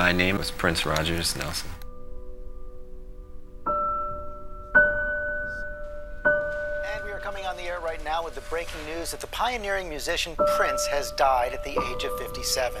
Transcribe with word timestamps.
My 0.00 0.12
name 0.12 0.36
is 0.36 0.50
Prince 0.50 0.86
Rogers 0.86 1.36
Nelson. 1.36 1.68
And 3.66 3.74
we 7.04 7.10
are 7.10 7.20
coming 7.22 7.44
on 7.44 7.54
the 7.58 7.64
air 7.64 7.80
right 7.80 8.02
now 8.02 8.24
with 8.24 8.34
the 8.34 8.40
breaking 8.48 8.82
news 8.86 9.10
that 9.10 9.20
the 9.20 9.26
pioneering 9.26 9.90
musician 9.90 10.34
Prince 10.56 10.86
has 10.86 11.12
died 11.18 11.52
at 11.52 11.62
the 11.64 11.72
age 11.72 12.04
of 12.04 12.18
57. 12.18 12.80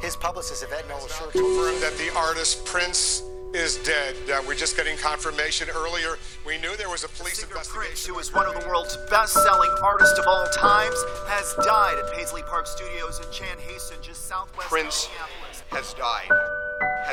His 0.00 0.16
publicist 0.16 0.64
Yvette 0.64 0.88
Noel-Schure 0.88 1.30
confirmed 1.30 1.80
that 1.80 1.96
the 1.96 2.12
artist 2.16 2.64
Prince 2.64 3.22
is 3.54 3.76
dead. 3.78 4.14
Uh, 4.30 4.42
we're 4.46 4.54
just 4.54 4.76
getting 4.76 4.96
confirmation 4.98 5.68
earlier. 5.70 6.18
We 6.46 6.58
knew 6.58 6.76
there 6.76 6.90
was 6.90 7.04
a 7.04 7.08
police 7.08 7.38
Singer 7.38 7.52
Prince, 7.52 7.68
investigation. 7.68 8.14
who 8.14 8.20
is 8.20 8.32
one 8.32 8.46
of 8.46 8.60
the 8.60 8.66
world's 8.68 8.96
best-selling 9.10 9.70
artists 9.82 10.18
of 10.18 10.26
all 10.26 10.46
times, 10.54 10.96
has 11.28 11.54
died 11.64 11.96
at 11.98 12.12
Paisley 12.12 12.42
Park 12.42 12.66
Studios 12.66 13.18
in 13.20 13.26
Chanhassen, 13.26 14.00
just 14.02 14.26
southwest 14.28 14.68
Prince 14.68 15.06
of 15.06 15.12
Minneapolis. 15.12 15.62
has 15.70 15.94
died, 15.94 16.28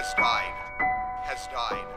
has 0.05 0.13
died, 0.13 0.53
has 1.23 1.47
died, 1.47 1.94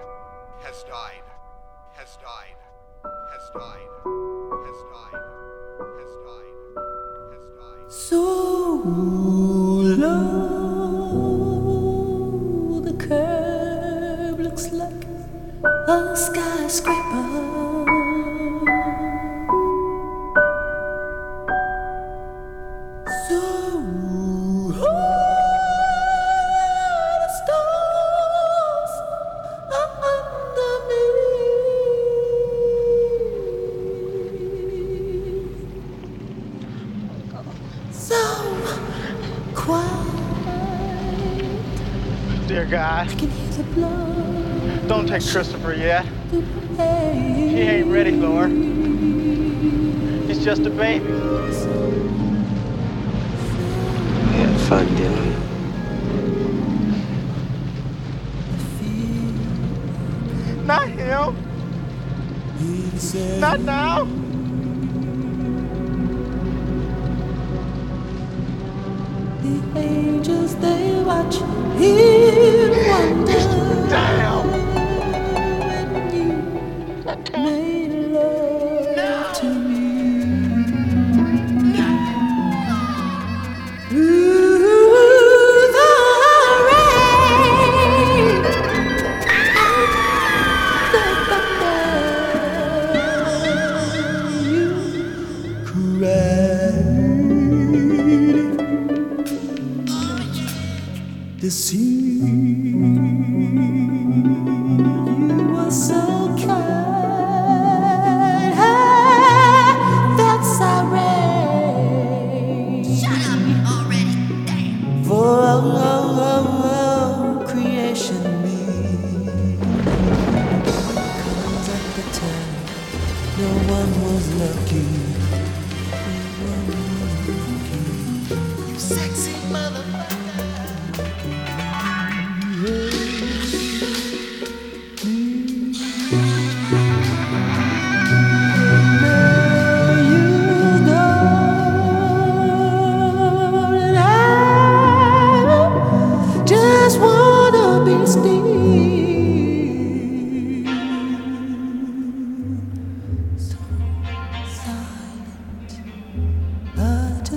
Not 62.99 63.61
now. 63.61 64.05
The 69.41 69.79
angels 69.79 70.57
they 70.57 71.01
watch 71.05 71.37
in 71.81 72.88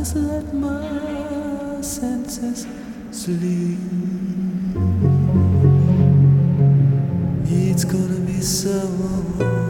just 0.02 0.16
let 0.16 0.52
my 0.52 1.80
senses 1.82 2.66
sleep. 3.12 3.78
It's 7.46 7.86
gonna 7.86 8.20
be 8.26 8.42
so 8.42 9.61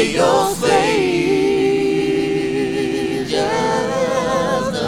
say 0.00 0.12
your 0.12 0.54
slave 0.54 1.60
just 3.28 4.82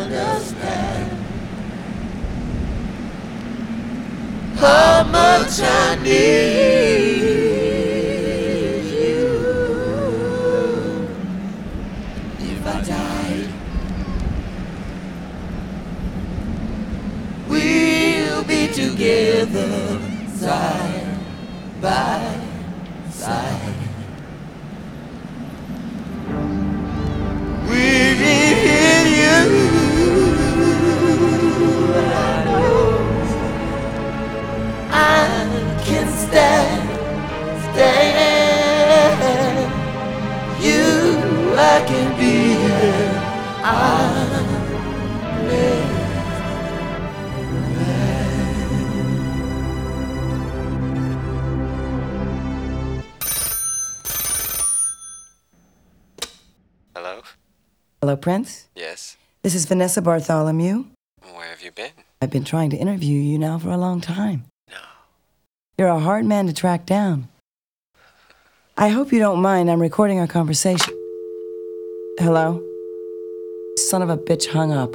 understand 0.00 1.10
how 4.56 5.02
much 5.04 5.60
I 5.60 5.96
need. 6.02 6.67
Prince. 58.28 58.68
Yes. 58.76 59.16
This 59.42 59.54
is 59.54 59.64
Vanessa 59.64 60.02
Bartholomew. 60.02 60.84
Where 61.32 61.46
have 61.46 61.62
you 61.62 61.70
been? 61.70 61.92
I've 62.20 62.28
been 62.28 62.44
trying 62.44 62.68
to 62.68 62.76
interview 62.76 63.18
you 63.18 63.38
now 63.38 63.58
for 63.58 63.70
a 63.70 63.78
long 63.78 64.02
time. 64.02 64.44
No. 64.68 64.76
You're 65.78 65.88
a 65.88 65.98
hard 65.98 66.26
man 66.26 66.46
to 66.46 66.52
track 66.52 66.84
down. 66.84 67.28
I 68.76 68.88
hope 68.90 69.12
you 69.12 69.18
don't 69.18 69.40
mind. 69.40 69.70
I'm 69.70 69.80
recording 69.80 70.20
our 70.20 70.26
conversation. 70.26 70.92
Hello? 72.18 72.62
Son 73.78 74.02
of 74.02 74.10
a 74.10 74.18
bitch 74.18 74.50
hung 74.50 74.72
up. 74.72 74.94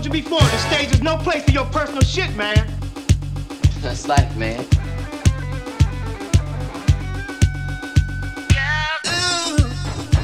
Told 0.00 0.14
you 0.14 0.22
before, 0.22 0.40
the 0.40 0.58
stage 0.58 0.90
is 0.92 1.02
no 1.02 1.18
place 1.18 1.44
for 1.44 1.50
your 1.50 1.66
personal 1.66 2.00
shit, 2.00 2.34
man. 2.34 2.56
That's 3.82 4.08
life, 4.08 4.34
man. 4.34 4.64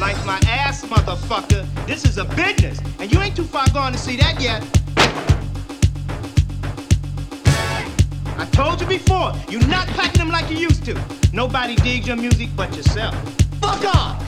Like 0.00 0.16
my 0.24 0.40
ass, 0.48 0.82
motherfucker. 0.86 1.66
This 1.86 2.06
is 2.06 2.16
a 2.16 2.24
business, 2.24 2.80
and 3.00 3.12
you 3.12 3.20
ain't 3.20 3.36
too 3.36 3.44
far 3.44 3.68
gone 3.74 3.92
to 3.92 3.98
see 3.98 4.16
that 4.16 4.40
yet. 4.40 4.62
I 8.38 8.46
told 8.52 8.80
you 8.80 8.86
before, 8.86 9.34
you're 9.50 9.66
not 9.66 9.88
packing 9.88 10.20
them 10.20 10.30
like 10.30 10.50
you 10.50 10.56
used 10.56 10.86
to. 10.86 10.98
Nobody 11.34 11.76
digs 11.76 12.06
your 12.06 12.16
music 12.16 12.48
but 12.56 12.74
yourself. 12.74 13.14
Fuck 13.60 13.84
off! 13.94 14.22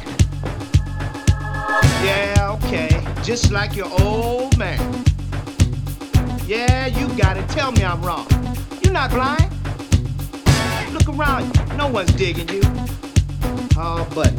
Yeah, 2.04 2.58
okay. 2.64 3.02
Just 3.22 3.50
like 3.50 3.76
your 3.76 3.88
old 4.02 4.58
man. 4.58 5.07
Yeah, 6.48 6.86
you 6.86 7.06
got 7.08 7.36
it. 7.36 7.46
Tell 7.50 7.72
me 7.72 7.84
I'm 7.84 8.00
wrong. 8.00 8.26
You're 8.82 8.94
not 8.94 9.10
blind. 9.10 9.52
Look 10.94 11.06
around 11.06 11.44
you. 11.44 11.76
No 11.76 11.88
one's 11.88 12.10
digging 12.14 12.48
you. 12.48 12.62
Oh, 13.76 14.08
buddy. 14.14 14.34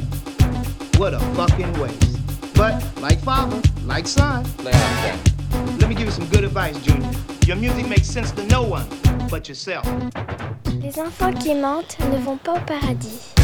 What 0.97 1.13
a 1.13 1.19
fucking 1.35 1.71
waste. 1.79 2.17
But 2.55 2.83
like 2.99 3.19
father, 3.19 3.61
like 3.85 4.07
son. 4.07 4.43
Lay. 4.63 4.71
Let 5.77 5.87
me 5.87 5.93
give 5.93 6.05
you 6.05 6.11
some 6.11 6.25
good 6.29 6.43
advice, 6.43 6.81
Junior. 6.81 7.11
Your 7.45 7.57
music 7.57 7.87
makes 7.87 8.07
sense 8.07 8.31
to 8.31 8.43
no 8.47 8.63
one 8.63 8.87
but 9.29 9.47
yourself. 9.47 9.85
Les 10.81 10.99
enfants 10.99 11.33
qui 11.39 11.53
mentent 11.53 11.95
ne 12.11 12.17
vont 12.17 12.37
pas 12.37 12.55
au 12.55 12.59
paradis. 12.61 13.35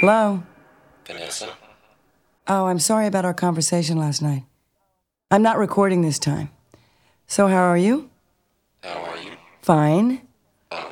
Hello? 0.00 0.42
Vanessa? 1.06 1.48
Oh, 2.46 2.66
I'm 2.66 2.78
sorry 2.78 3.06
about 3.06 3.24
our 3.24 3.34
conversation 3.34 3.98
last 3.98 4.22
night. 4.22 4.44
I'm 5.30 5.42
not 5.42 5.58
recording 5.58 6.02
this 6.02 6.18
time. 6.18 6.50
So, 7.26 7.46
how 7.48 7.62
are 7.64 7.76
you? 7.76 8.08
How 8.82 8.96
are 9.04 9.16
you? 9.18 9.32
Fine. 9.60 10.22
Fine. 10.70 10.84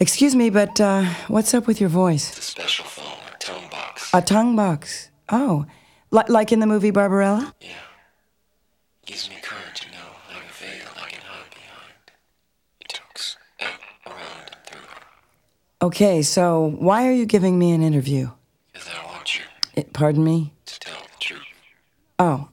Excuse 0.00 0.34
me, 0.34 0.50
but 0.50 0.80
uh, 0.80 1.04
what's 1.28 1.54
up 1.54 1.66
with 1.66 1.80
your 1.80 1.88
voice? 1.88 2.34
The 2.34 2.42
special 2.42 2.84
phone 2.84 3.04
or 3.32 3.36
tone 3.38 3.70
box. 3.70 4.10
A 4.12 4.20
tongue 4.20 4.56
box. 4.56 5.10
Oh, 5.30 5.64
li- 6.10 6.22
like 6.28 6.52
in 6.52 6.60
the 6.60 6.66
movie 6.66 6.90
Barbarella? 6.90 7.54
Yeah. 7.60 7.70
Gives 9.06 9.30
me 9.30 9.36
courage 9.40 9.80
to 9.82 9.90
know 9.92 10.08
like 10.34 10.42
a 10.44 10.52
veil 10.64 10.88
I 10.96 11.08
can 11.08 11.20
hide 11.22 11.50
behind. 11.50 12.10
It 12.80 12.88
talks 12.88 13.36
out, 13.62 13.80
around, 14.06 14.50
and 14.52 14.56
through. 14.66 14.80
Okay, 15.82 16.22
so 16.22 16.74
why 16.78 17.06
are 17.06 17.12
you 17.12 17.26
giving 17.26 17.58
me 17.58 17.70
an 17.72 17.82
interview? 17.82 18.30
Because 18.72 18.88
I 18.88 19.04
want 19.06 19.36
you 19.36 19.42
It, 19.74 19.92
pardon 19.92 20.24
me? 20.24 20.52
to 20.64 20.80
tell 20.80 20.98
the 21.02 21.18
truth. 21.20 21.42
Oh. 22.18 22.48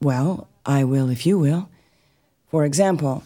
Well, 0.00 0.48
I 0.66 0.82
will 0.84 1.08
if 1.10 1.24
you 1.26 1.38
will. 1.38 1.68
For 2.50 2.64
example, 2.64 3.22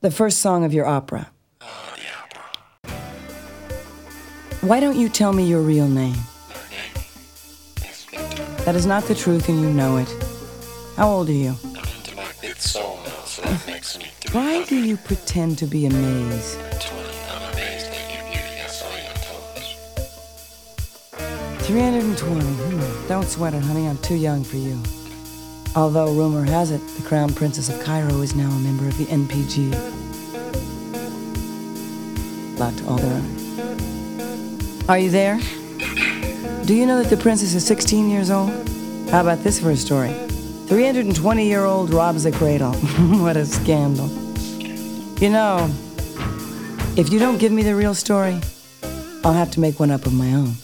the 0.00 0.10
first 0.10 0.38
song 0.38 0.64
of 0.64 0.72
your 0.72 0.86
opera. 0.86 1.30
Oh, 1.60 1.94
the 1.96 2.88
opera. 2.88 2.96
Why 4.60 4.78
don't 4.80 4.96
you 4.96 5.08
tell 5.08 5.32
me 5.32 5.44
your 5.44 5.60
real 5.60 5.88
name? 5.88 6.14
Name. 6.70 6.94
That 8.64 8.76
is 8.76 8.86
not 8.86 9.04
the 9.04 9.14
truth 9.16 9.48
and 9.48 9.60
you 9.60 9.68
know 9.68 9.96
it. 9.96 10.08
How 10.96 11.08
old 11.08 11.28
are 11.28 11.32
you? 11.32 11.56
I'm 11.64 11.76
into 11.96 12.14
my 12.16 12.22
fifth 12.24 12.60
soul 12.62 13.00
now, 13.04 13.24
so 13.24 13.42
that 13.42 13.66
makes 13.66 13.98
me. 13.98 14.06
Why 14.30 14.64
do 14.64 14.76
you 14.76 14.96
pretend 14.96 15.58
to 15.58 15.66
be 15.66 15.86
amazed? 15.86 16.56
320. 21.62 22.40
Hmm. 22.44 23.08
Don't 23.08 23.26
sweat 23.26 23.54
it, 23.54 23.62
honey. 23.62 23.86
I'm 23.86 23.98
too 23.98 24.16
young 24.16 24.44
for 24.44 24.56
you. 24.56 24.78
Although 25.74 26.12
rumor 26.12 26.44
has 26.44 26.70
it, 26.70 26.86
the 26.96 27.02
Crown 27.02 27.32
Princess 27.32 27.68
of 27.68 27.82
Cairo 27.82 28.20
is 28.20 28.34
now 28.34 28.50
a 28.50 28.58
member 28.58 28.86
of 28.86 28.98
the 28.98 29.06
NPG. 29.06 30.00
To 32.62 32.86
all 32.86 32.96
their 32.96 33.12
own. 33.12 33.42
Are 34.88 34.96
you 34.96 35.10
there? 35.10 35.40
Do 36.64 36.74
you 36.74 36.86
know 36.86 37.02
that 37.02 37.10
the 37.10 37.16
princess 37.16 37.54
is 37.54 37.66
16 37.66 38.08
years 38.08 38.30
old? 38.30 38.50
How 39.10 39.20
about 39.22 39.42
this 39.42 39.58
for 39.58 39.70
a 39.70 39.76
story? 39.76 40.12
320 40.68 41.44
year 41.44 41.64
old 41.64 41.92
robs 41.92 42.24
a 42.24 42.30
cradle. 42.30 42.72
what 43.18 43.36
a 43.36 43.44
scandal. 43.44 44.08
You 45.20 45.30
know, 45.30 45.68
if 46.96 47.12
you 47.12 47.18
don't 47.18 47.38
give 47.38 47.50
me 47.50 47.64
the 47.64 47.74
real 47.74 47.94
story, 47.94 48.40
I'll 49.24 49.32
have 49.32 49.50
to 49.52 49.60
make 49.60 49.80
one 49.80 49.90
up 49.90 50.06
of 50.06 50.12
my 50.12 50.32
own. 50.32 50.54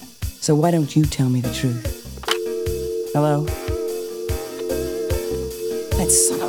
So 0.41 0.55
why 0.55 0.71
don't 0.71 0.95
you 0.97 1.05
tell 1.05 1.29
me 1.29 1.41
the 1.41 1.53
truth? 1.53 1.85
Hello? 3.13 3.45
That 5.99 6.11
son 6.11 6.48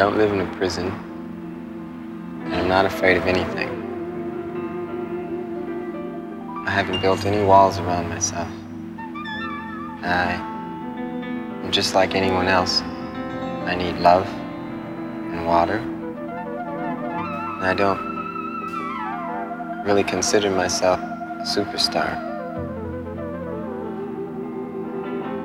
don't 0.00 0.16
live 0.16 0.32
in 0.32 0.40
a 0.40 0.46
prison, 0.56 0.86
and 2.46 2.54
I'm 2.54 2.68
not 2.68 2.86
afraid 2.86 3.18
of 3.18 3.26
anything. 3.26 3.68
I 6.66 6.70
haven't 6.70 7.02
built 7.02 7.26
any 7.26 7.44
walls 7.44 7.78
around 7.78 8.08
myself. 8.08 8.48
I 10.02 10.40
am 11.62 11.70
just 11.70 11.94
like 11.94 12.14
anyone 12.14 12.48
else. 12.48 12.80
I 12.80 13.74
need 13.74 13.98
love 13.98 14.26
and 14.26 15.46
water. 15.46 15.76
And 17.58 17.66
I 17.66 17.74
don't 17.74 18.00
really 19.84 20.02
consider 20.02 20.48
myself 20.50 20.98
a 20.98 21.44
superstar. 21.44 22.16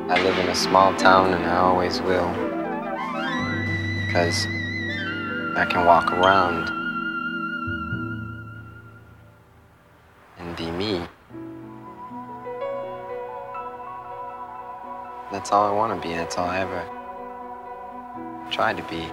I 0.10 0.24
live 0.24 0.40
in 0.40 0.48
a 0.48 0.56
small 0.56 0.96
town 0.96 1.34
and 1.34 1.44
I 1.44 1.58
always 1.58 2.00
will. 2.02 2.55
Because 4.16 4.46
I 5.58 5.68
can 5.70 5.86
walk 5.86 6.10
around 6.14 6.70
and 10.38 10.56
be 10.56 10.72
me. 10.72 11.06
That's 15.34 15.52
all 15.52 15.66
I 15.66 15.72
want 15.76 16.02
to 16.02 16.08
be. 16.08 16.14
That's 16.14 16.38
all 16.38 16.48
I 16.48 16.60
ever 16.60 16.82
tried 18.52 18.78
to 18.78 18.84
be. 18.84 19.06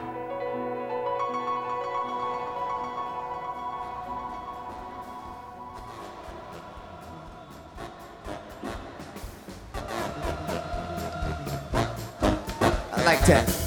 I 12.93 13.05
like 13.05 13.27
that. 13.27 13.62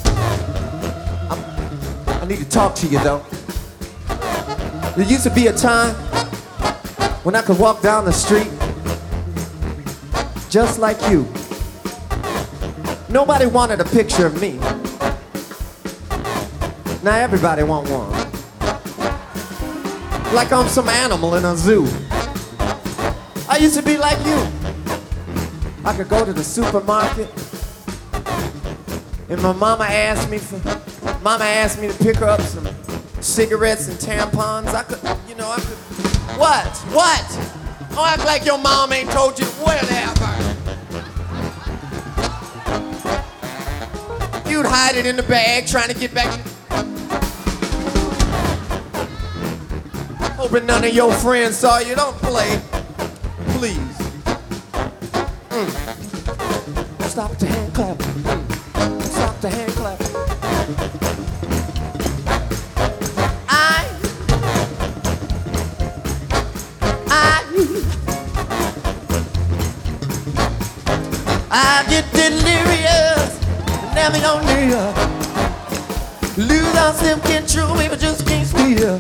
Talk 2.56 2.74
to 2.74 2.88
you 2.88 2.98
though. 3.00 3.22
There 4.96 5.06
used 5.06 5.24
to 5.24 5.30
be 5.30 5.48
a 5.48 5.52
time 5.52 5.94
when 7.26 7.36
I 7.36 7.42
could 7.42 7.60
walk 7.60 7.82
down 7.82 8.06
the 8.06 8.14
street 8.14 8.50
just 10.50 10.80
like 10.80 10.96
you. 11.12 11.28
Nobody 13.10 13.46
wanted 13.46 13.82
a 13.82 13.84
picture 13.84 14.26
of 14.26 14.40
me. 14.40 14.54
Now 17.04 17.18
everybody 17.18 17.64
want 17.64 17.90
one. 17.90 18.10
Like 20.34 20.54
I'm 20.54 20.70
some 20.70 20.88
animal 20.88 21.36
in 21.36 21.44
a 21.44 21.58
zoo. 21.58 21.86
I 23.50 23.58
used 23.60 23.76
to 23.76 23.84
be 23.84 23.98
like 23.98 24.26
you. 24.26 24.48
I 25.84 25.94
could 25.94 26.08
go 26.08 26.24
to 26.24 26.32
the 26.32 26.44
supermarket 26.46 27.30
and 29.28 29.42
my 29.42 29.52
mama 29.52 29.84
asked 29.84 30.30
me 30.30 30.38
for, 30.38 30.85
mama 31.26 31.44
asked 31.44 31.82
me 31.82 31.88
to 31.88 31.94
pick 32.04 32.18
her 32.18 32.28
up 32.28 32.40
some 32.40 32.70
cigarettes 33.20 33.88
and 33.88 33.98
tampons. 33.98 34.68
I 34.76 34.84
could, 34.84 35.00
you 35.28 35.34
know, 35.34 35.50
I 35.50 35.56
could. 35.56 35.78
What? 36.38 36.68
What? 36.94 37.26
Oh, 37.98 38.06
act 38.06 38.24
like 38.26 38.46
your 38.46 38.60
mom 38.60 38.94
ain't 38.94 39.10
told 39.10 39.40
you 39.40 39.46
whatever. 39.58 39.92
You'd 44.48 44.68
hide 44.68 44.98
it 44.98 45.08
in 45.08 45.16
the 45.16 45.24
bag, 45.24 45.66
trying 45.66 45.90
to 45.90 45.96
get 45.96 46.14
back. 46.14 46.40
Hoping 50.38 50.68
none 50.68 50.84
of 50.84 50.94
your 50.94 51.12
friends 51.12 51.58
saw 51.58 51.80
you. 51.80 51.96
Don't 51.96 52.16
play, 52.18 52.62
please. 53.58 53.80
Mm. 55.50 57.02
Stop 57.10 57.32
the 57.38 57.48
hand 57.48 57.74
clapping. 57.74 58.06
Mm. 58.06 59.02
Stop 59.02 59.42
the 59.42 59.50
hand 59.50 59.75
never 74.10 74.22
gonna 74.22 74.46
leave. 74.54 74.74
Lose 76.38 76.76
ourselves, 76.76 77.24
control 77.28 77.76
me, 77.76 77.88
but 77.90 78.00
just 78.00 78.28
can't 78.28 78.46
steer. 78.46 79.00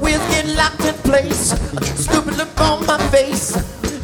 We're 0.00 0.24
getting 0.30 0.56
locked 0.56 0.80
in 0.80 0.94
place. 1.10 1.52
Stupid 2.00 2.36
look 2.38 2.58
on 2.60 2.86
my 2.86 2.96
face. 3.08 3.52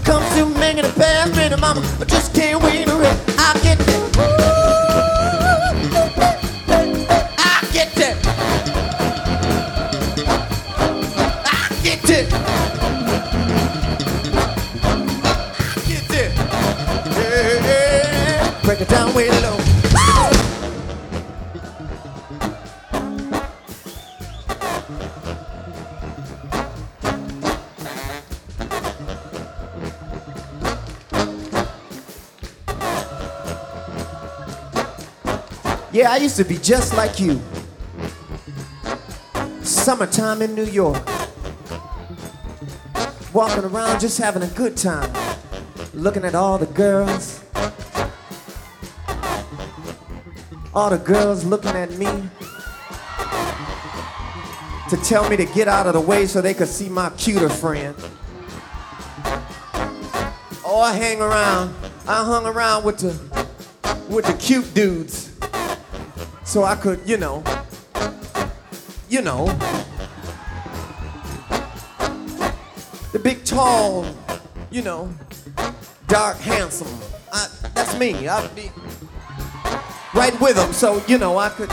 Comes 0.05 0.29
to 0.35 0.45
making 0.61 0.83
the 0.83 0.93
past, 0.97 1.35
me 1.35 1.49
mama, 1.61 1.81
I 1.99 2.05
just 2.05 2.35
can't 2.35 2.63
wait 2.63 2.87
to 2.89 2.97
rest. 2.97 3.39
I 3.39 3.59
get 3.63 3.79
that. 3.79 4.58
Down 18.89 19.15
way 19.15 19.31
low. 19.31 19.59
Yeah, 35.91 36.13
I 36.13 36.19
used 36.19 36.37
to 36.37 36.45
be 36.45 36.59
just 36.59 36.95
like 36.95 37.19
you. 37.19 37.41
Summertime 39.63 40.43
in 40.43 40.55
New 40.55 40.67
York. 40.67 41.03
Walking 43.33 43.65
around 43.65 43.99
just 43.99 44.19
having 44.19 44.43
a 44.43 44.49
good 44.49 44.77
time. 44.77 45.13
Looking 45.93 46.25
at 46.25 46.35
all 46.37 46.57
the 46.57 46.67
girls. 46.67 47.48
All 50.79 50.91
the 50.91 50.99
girls 50.99 51.45
looking 51.45 51.73
at 51.73 51.91
me. 51.99 52.07
To 54.91 54.97
tell 54.99 55.29
me 55.29 55.37
to 55.37 55.45
get 55.47 55.67
out 55.67 55.89
of 55.89 55.95
the 55.95 56.01
way 56.01 56.25
so 56.25 56.41
they 56.41 56.55
could 56.55 56.69
see 56.69 56.89
my 56.89 57.11
cuter 57.19 57.49
friend. 57.49 57.97
Oh, 60.65 60.81
I 60.81 60.93
hang 60.93 61.21
around. 61.21 61.75
I 62.07 62.25
hung 62.25 62.47
around 62.47 62.85
with 62.85 62.99
the 62.99 63.11
with 64.09 64.27
the 64.27 64.35
cute 64.35 64.73
dudes 64.73 65.33
so 66.45 66.63
I 66.63 66.77
could, 66.77 67.01
you 67.05 67.17
know, 67.17 67.43
you 69.09 69.21
know, 69.21 69.47
the 73.13 73.19
big, 73.21 73.45
tall, 73.45 74.07
you 74.71 74.83
know, 74.83 75.13
dark, 76.07 76.39
handsome. 76.39 77.01
I, 77.33 77.49
that's 77.75 77.99
me. 77.99 78.13
Be 78.55 78.71
right 80.19 80.41
with 80.41 80.57
them, 80.57 80.73
so 80.73 81.01
you 81.07 81.17
know 81.17 81.39
I 81.39 81.49
could, 81.49 81.71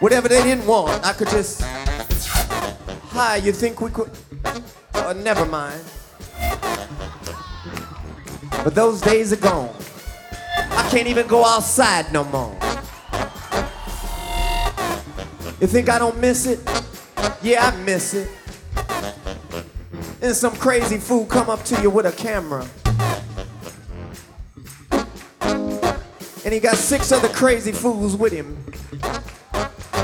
whatever 0.00 0.28
they 0.28 0.42
didn't 0.42 0.66
want, 0.66 1.04
I 1.04 1.12
could 1.12 1.28
just. 1.28 1.60
Hi, 3.12 3.36
you 3.36 3.52
think 3.52 3.82
we 3.82 3.90
could? 3.90 4.10
Uh, 4.94 5.12
never 5.12 5.44
mind. 5.44 5.82
But 8.64 8.74
those 8.74 9.02
days 9.02 9.30
are 9.34 9.36
gone. 9.36 9.74
I 10.56 10.88
can't 10.90 11.06
even 11.06 11.26
go 11.26 11.44
outside 11.44 12.10
no 12.14 12.24
more. 12.24 12.56
You 15.60 15.66
think 15.66 15.90
I 15.90 15.98
don't 15.98 16.18
miss 16.18 16.46
it? 16.46 16.60
Yeah, 17.42 17.66
I 17.66 17.76
miss 17.82 18.14
it. 18.14 18.30
And 20.22 20.34
some 20.34 20.56
crazy 20.56 20.96
fool 20.96 21.26
come 21.26 21.50
up 21.50 21.62
to 21.64 21.82
you 21.82 21.90
with 21.90 22.06
a 22.06 22.12
camera. 22.12 22.66
And 26.50 26.56
he 26.56 26.60
got 26.60 26.74
six 26.74 27.12
other 27.12 27.28
crazy 27.28 27.70
fools 27.70 28.16
with 28.16 28.32
him. 28.32 28.56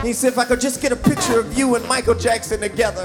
He 0.04 0.12
said, 0.12 0.28
if 0.28 0.38
I 0.38 0.44
could 0.44 0.60
just 0.60 0.80
get 0.80 0.92
a 0.92 0.96
picture 0.96 1.40
of 1.40 1.58
you 1.58 1.74
and 1.74 1.84
Michael 1.88 2.14
Jackson 2.14 2.60
together. 2.60 3.04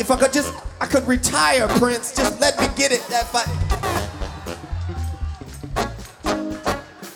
If 0.00 0.10
I 0.10 0.16
could 0.18 0.32
just, 0.32 0.54
I 0.80 0.86
could 0.86 1.06
retire, 1.06 1.68
Prince. 1.68 2.14
Just 2.16 2.40
let 2.40 2.58
me 2.58 2.66
get 2.74 2.90
it. 2.90 3.06
That 3.08 3.26
fight. 3.26 3.48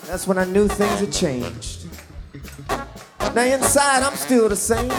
That's 0.05 0.27
when 0.27 0.37
I 0.37 0.45
knew 0.45 0.67
things 0.67 0.99
had 0.99 1.11
changed. 1.11 1.87
Now 3.33 3.41
inside, 3.41 4.03
I'm 4.03 4.15
still 4.17 4.49
the 4.49 4.55
same. 4.55 4.93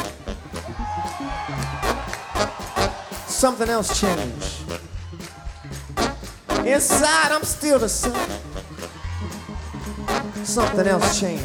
Something 3.29 3.69
else 3.69 4.01
changed. 4.01 4.64
Inside, 6.67 7.33
I'm 7.33 7.45
still 7.45 7.79
the 7.79 7.89
same. 7.89 8.13
Something 10.45 10.87
else 10.87 11.21
changed. 11.21 11.45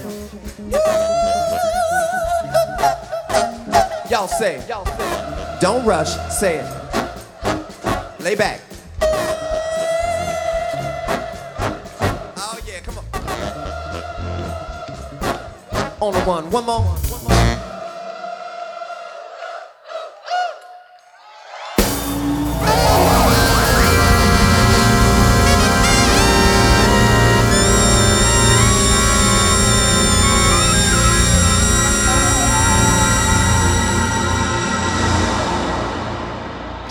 Y'all 4.10 4.28
say, 4.28 4.66
y'all 4.68 4.86
say, 4.86 5.58
don't 5.62 5.86
rush, 5.86 6.16
say 6.32 6.60
it. 6.60 6.66
Lay 8.22 8.36
back. 8.36 8.62
Oh 12.38 12.60
yeah, 12.66 12.80
come 12.82 12.98
on. 12.98 13.06
One, 16.26 16.50
one 16.50 16.66
more. 16.66 16.99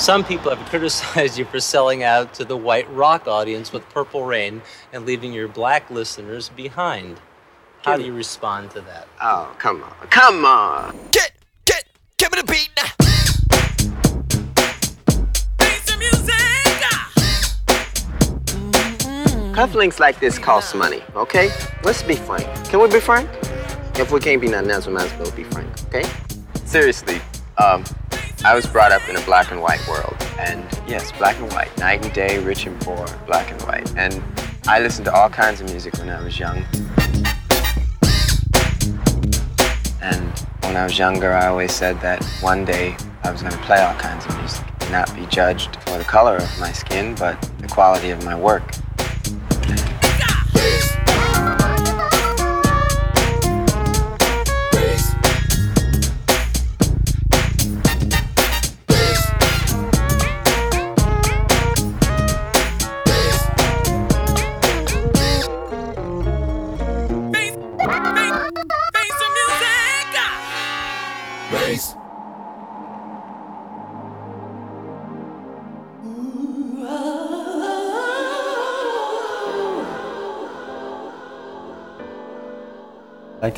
Some 0.09 0.25
people 0.25 0.49
have 0.49 0.67
criticized 0.71 1.37
you 1.37 1.45
for 1.45 1.61
selling 1.61 2.03
out 2.03 2.33
to 2.33 2.45
the 2.47 2.57
white 2.57 2.91
rock 2.95 3.29
audience 3.29 3.75
with 3.75 3.87
Purple 3.91 4.25
Rain 4.25 4.63
and 4.91 5.05
leaving 5.05 5.35
your 5.35 5.49
black 5.49 5.91
listeners 5.91 6.49
behind. 6.49 7.21
How 7.83 7.99
do 7.99 8.07
you 8.07 8.15
respond 8.15 8.71
to 8.71 8.81
that? 8.81 9.07
Oh, 9.21 9.55
come 9.59 9.83
on. 9.83 9.93
Come 10.09 10.47
on. 10.47 10.99
Get, 11.13 11.33
get, 11.67 11.85
give 12.17 12.33
me 12.33 12.41
the 12.41 12.47
beat 12.47 12.71
now. 12.75 12.85
Cufflinks 19.53 20.01
like 20.01 20.19
this 20.21 20.39
cost 20.39 20.75
money, 20.75 21.03
okay? 21.17 21.51
Let's 21.83 22.03
be 22.03 22.17
frank. 22.17 22.47
Can 22.71 22.81
we 22.81 22.89
be 22.89 23.01
frank? 23.01 23.29
If 23.99 24.11
we 24.11 24.21
can't 24.21 24.41
be 24.41 24.49
nothing 24.49 24.71
else, 24.71 24.87
we 24.87 24.95
might 24.95 25.13
as 25.13 25.21
well 25.21 25.37
be 25.37 25.45
frank, 25.45 25.71
okay? 25.89 26.11
Seriously, 26.65 27.21
um, 27.59 27.85
I 28.45 28.55
was 28.55 28.67
brought 28.67 28.93
up 28.93 29.09
in 29.09 29.17
a 29.17 29.21
black 29.23 29.51
and 29.51 29.61
white 29.61 29.85
world. 29.89 30.17
And 30.39 30.65
yes, 30.87 31.11
black 31.19 31.37
and 31.39 31.53
white, 31.53 31.77
night 31.79 32.05
and 32.05 32.15
day, 32.15 32.39
rich 32.39 32.67
and 32.67 32.81
poor, 32.81 33.05
black 33.27 33.51
and 33.51 33.61
white. 33.63 33.93
And 33.97 34.23
I 34.69 34.79
listened 34.79 35.07
to 35.07 35.15
all 35.15 35.29
kinds 35.29 35.61
of 35.61 35.69
music 35.71 35.99
when 35.99 36.09
I 36.09 36.23
was 36.23 36.39
young. 36.39 36.59
And 40.01 40.39
when 40.63 40.77
I 40.77 40.85
was 40.85 40.97
younger, 40.97 41.33
I 41.33 41.49
always 41.49 41.73
said 41.73 42.01
that 42.01 42.25
one 42.41 42.65
day 42.65 42.97
I 43.25 43.33
was 43.33 43.43
going 43.43 43.53
to 43.53 43.59
play 43.63 43.81
all 43.81 43.97
kinds 43.97 44.25
of 44.27 44.39
music, 44.39 44.65
not 44.93 45.13
be 45.17 45.27
judged 45.27 45.75
for 45.83 45.99
the 45.99 46.05
color 46.05 46.37
of 46.37 46.61
my 46.61 46.71
skin, 46.71 47.17
but 47.17 47.41
the 47.59 47.67
quality 47.67 48.11
of 48.11 48.25
my 48.25 48.37
work. 48.37 48.73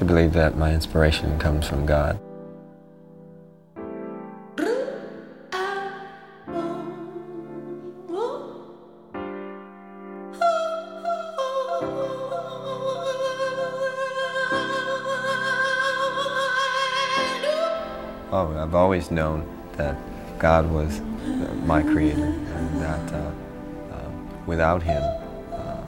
To 0.00 0.06
believe 0.06 0.32
that 0.32 0.56
my 0.56 0.72
inspiration 0.72 1.38
comes 1.38 1.68
from 1.68 1.84
God. 1.84 2.18
Oh, 18.32 18.56
I've 18.56 18.74
always 18.74 19.10
known 19.10 19.46
that 19.76 19.98
God 20.38 20.70
was 20.70 21.00
uh, 21.00 21.54
my 21.66 21.82
creator 21.82 22.24
and 22.24 22.80
that 22.80 23.12
uh, 23.12 23.32
um, 23.92 24.46
without 24.46 24.82
Him, 24.82 25.02
uh, 25.52 25.84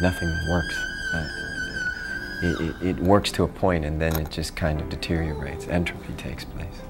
nothing 0.00 0.32
works. 0.48 1.39
It, 2.42 2.60
it, 2.60 2.82
it 2.82 2.98
works 3.00 3.30
to 3.32 3.44
a 3.44 3.48
point 3.48 3.84
and 3.84 4.00
then 4.00 4.16
it 4.16 4.30
just 4.30 4.56
kind 4.56 4.80
of 4.80 4.88
deteriorates. 4.88 5.68
Entropy 5.68 6.12
takes 6.14 6.44
place. 6.44 6.80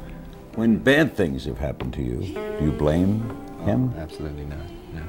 When 0.54 0.78
bad 0.78 1.16
things 1.16 1.44
have 1.44 1.58
happened 1.58 1.94
to 1.94 2.02
you, 2.02 2.18
do 2.18 2.64
you 2.64 2.72
blame 2.72 3.20
him? 3.64 3.94
Absolutely 3.96 4.44
not. 4.44 4.58
No. 4.92 5.02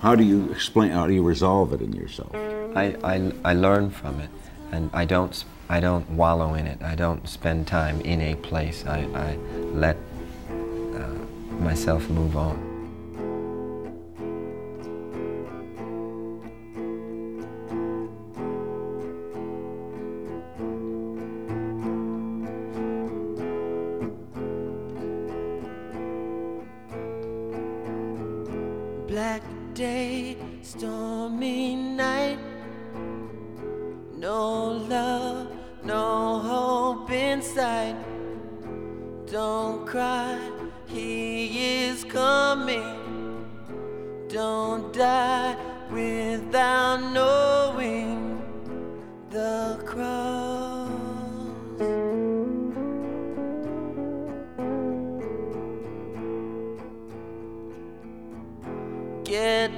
How 0.00 0.14
do 0.14 0.24
you 0.24 0.50
explain? 0.50 0.90
How 0.90 1.06
do 1.06 1.12
you 1.12 1.22
resolve 1.22 1.72
it 1.72 1.82
in 1.82 1.92
yourself? 1.92 2.34
I, 2.34 2.96
I, 3.04 3.32
I 3.44 3.54
learn 3.54 3.90
from 3.90 4.20
it, 4.20 4.30
and 4.72 4.90
I 4.92 5.04
don't 5.04 5.44
I 5.68 5.78
don't 5.78 6.08
wallow 6.10 6.54
in 6.54 6.66
it. 6.66 6.82
I 6.82 6.96
don't 6.96 7.28
spend 7.28 7.68
time 7.68 8.00
in 8.00 8.20
a 8.20 8.34
place. 8.34 8.84
I, 8.86 9.02
I 9.14 9.36
let 9.72 9.96
uh, 10.50 11.14
myself 11.60 12.08
move 12.10 12.36
on. 12.36 12.69
Black 29.10 29.42
day, 29.74 30.36
stormy 30.62 31.74
night. 31.74 32.38
No 34.16 34.68
love, 34.88 35.48
no 35.82 36.38
hope 36.38 37.10
in 37.10 37.42
sight. 37.42 37.96
Don't 39.26 39.84
cry, 39.84 40.38
he 40.86 41.80
is 41.86 42.04
coming. 42.04 43.50
Don't 44.28 44.92
die 44.92 45.56
without 45.90 47.00
knowing 47.12 47.49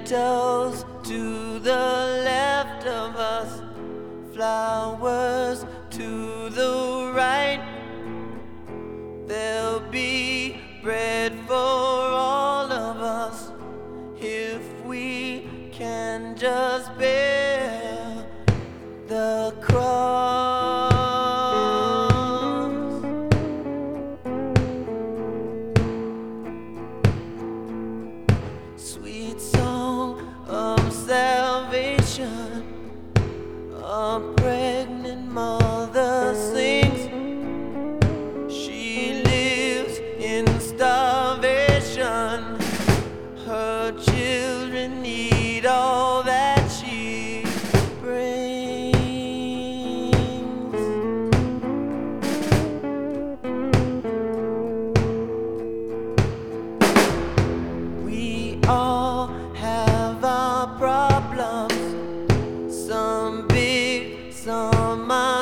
Ghettos 0.05 0.85
to 1.05 1.61
the 1.61 2.23
left 2.25 2.87
of 2.89 3.15
us, 3.15 3.63
flowers 4.35 5.65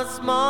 small 0.07 0.50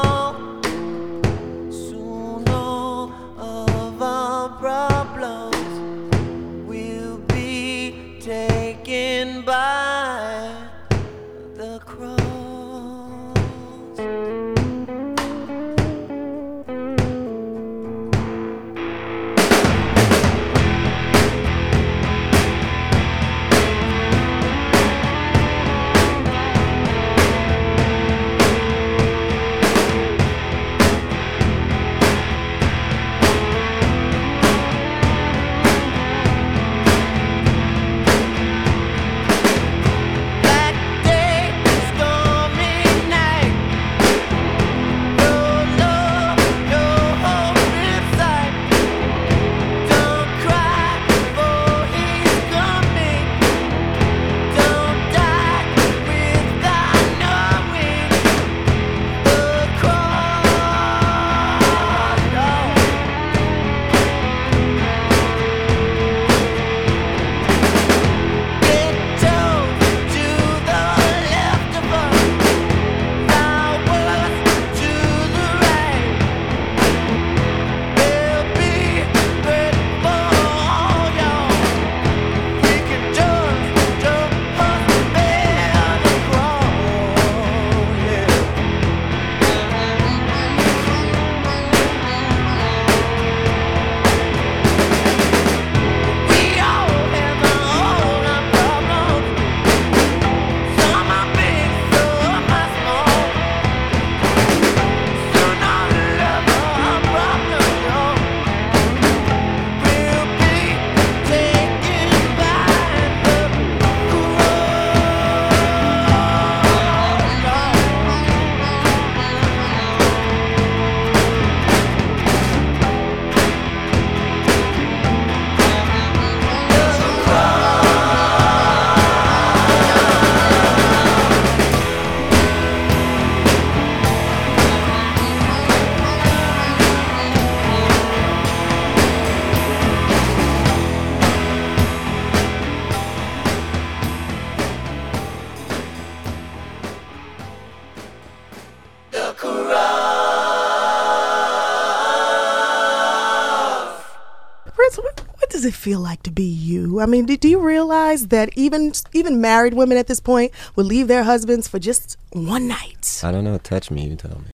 feel 155.90 155.98
like 155.98 156.22
to 156.22 156.31
be 156.31 156.44
you? 156.44 157.00
I 157.00 157.07
mean, 157.07 157.26
do, 157.26 157.37
do 157.37 157.48
you 157.48 157.59
realize 157.59 158.29
that 158.29 158.50
even 158.55 158.92
even 159.12 159.40
married 159.40 159.74
women 159.74 159.98
at 159.98 160.07
this 160.07 160.20
point 160.20 160.53
would 160.76 160.87
leave 160.87 161.09
their 161.09 161.24
husbands 161.24 161.66
for 161.66 161.81
just 161.81 162.16
one 162.33 162.68
night? 162.68 163.20
I 163.24 163.33
don't 163.33 163.42
know. 163.42 163.59
Touch 163.59 163.90
me. 163.90 164.07
You 164.07 164.14
tell 164.14 164.38
me. 164.38 164.50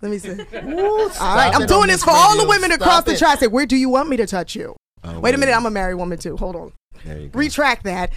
Let 0.00 0.10
me 0.10 0.18
see. 0.18 0.30
Ooh, 0.30 1.10
all 1.20 1.36
right, 1.36 1.54
I'm 1.54 1.62
it 1.62 1.68
doing 1.68 1.88
this 1.88 1.96
this 1.96 2.04
for 2.04 2.12
all 2.12 2.38
the 2.38 2.48
women 2.48 2.70
Stop 2.70 2.80
across 2.80 3.04
the 3.04 3.12
it. 3.12 3.18
tri-state. 3.18 3.52
Where 3.52 3.66
do 3.66 3.76
you 3.76 3.90
want 3.90 4.08
me 4.08 4.16
to 4.16 4.26
touch 4.26 4.56
you? 4.56 4.76
Oh, 5.04 5.20
Wait 5.20 5.34
a 5.34 5.38
minute, 5.38 5.54
I'm 5.54 5.66
a 5.66 5.70
married 5.70 5.96
woman 5.96 6.16
too. 6.16 6.38
Hold 6.38 6.56
on. 6.56 6.72
There 7.04 7.18
you 7.18 7.28
go. 7.28 7.38
Retract 7.38 7.84
that. 7.84 8.10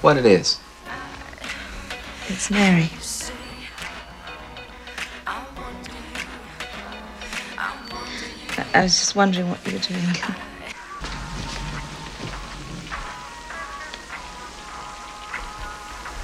What 0.00 0.16
it 0.16 0.24
is? 0.24 0.58
It's 2.28 2.50
Mary. 2.50 2.88
I- 8.56 8.82
was 8.82 8.98
just 8.98 9.16
wondering 9.16 9.48
what 9.48 9.64
you 9.66 9.72
were 9.72 9.78
doing. 9.78 10.00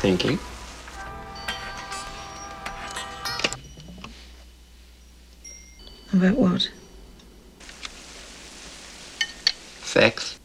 Thinking. 0.01 0.39
About 6.13 6.37
what? 6.37 6.71
Sex. 9.83 10.40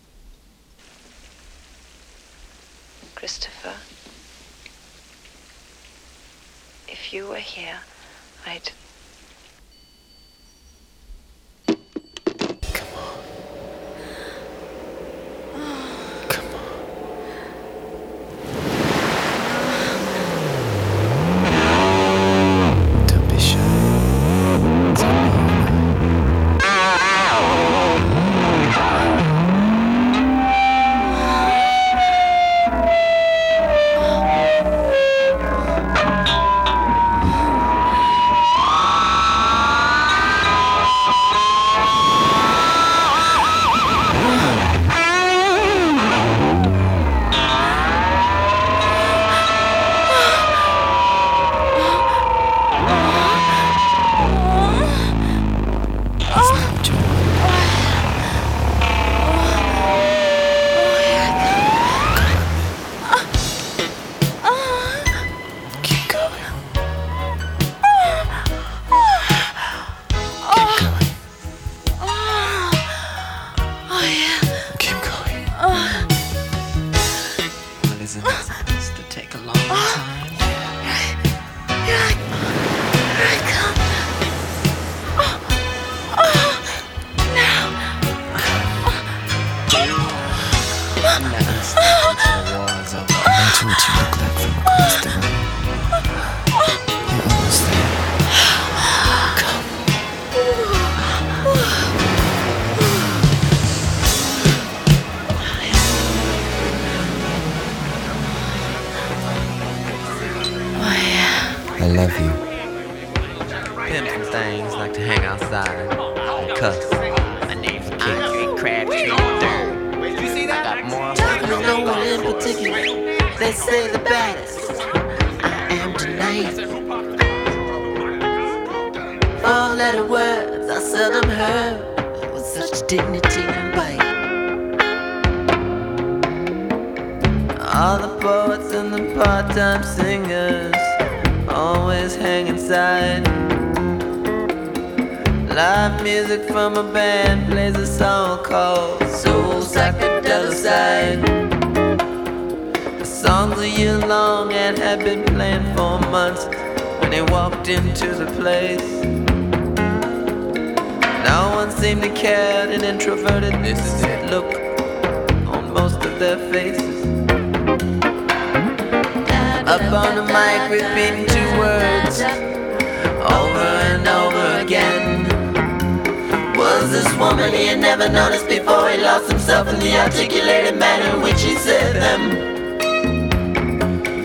Woman 177.45 177.59
he 177.59 177.67
had 177.67 177.79
never 177.79 178.09
noticed 178.09 178.47
before 178.47 178.89
he 178.89 178.97
lost 178.97 179.29
himself 179.29 179.67
in 179.67 179.79
the 179.79 179.97
articulated 179.97 180.77
manner 180.77 181.15
in 181.15 181.21
which 181.21 181.41
he 181.41 181.55
said 181.55 181.95
them? 181.95 182.21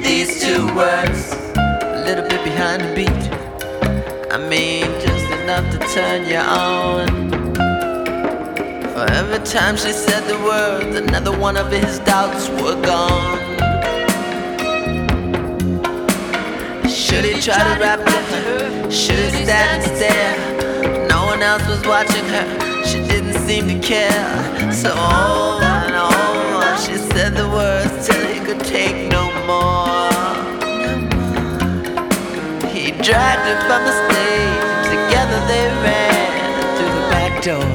These 0.02 0.40
two 0.40 0.66
words, 0.74 1.32
a 1.56 2.02
little 2.06 2.26
bit 2.28 2.42
behind 2.44 2.82
the 2.82 2.94
beat. 2.94 3.22
I 4.32 4.38
mean, 4.38 4.84
just 5.00 5.26
enough 5.42 5.70
to 5.72 5.78
turn 5.94 6.26
you 6.26 6.38
on. 6.38 7.08
For 8.92 9.06
every 9.12 9.44
time 9.44 9.76
she 9.76 9.92
said 9.92 10.22
the 10.26 10.38
words, 10.44 10.96
another 10.96 11.36
one 11.36 11.56
of 11.56 11.70
his 11.70 11.98
doubts 12.00 12.48
were 12.48 12.80
gone. 12.80 13.38
Should 16.88 17.24
he 17.24 17.40
try 17.40 17.58
to 17.58 17.80
rap 17.80 18.00
to 18.06 18.12
her? 18.46 18.90
Should 18.90 19.18
he 19.18 19.44
stand 19.44 19.82
and 19.82 19.96
stare? 19.96 21.08
No 21.08 21.26
one 21.26 21.42
else 21.42 21.66
was 21.66 21.84
watching 21.86 22.24
her. 22.26 22.69
Seem 23.50 23.66
to 23.66 23.80
care. 23.80 24.72
So 24.72 24.92
on 24.92 25.60
and 25.60 25.96
on, 25.96 26.78
she 26.78 26.94
said 26.94 27.34
the 27.34 27.48
words 27.48 28.06
till 28.06 28.24
he 28.32 28.38
could 28.38 28.60
take 28.60 29.10
no 29.10 29.24
more. 29.50 30.30
He 32.70 32.92
dragged 33.02 33.44
her 33.50 33.58
from 33.66 33.82
the 33.88 33.94
stage. 34.04 34.86
Together 34.94 35.40
they 35.50 35.66
ran 35.82 36.30
through 36.76 36.94
the 36.98 37.06
back 37.10 37.32
door. 37.42 37.74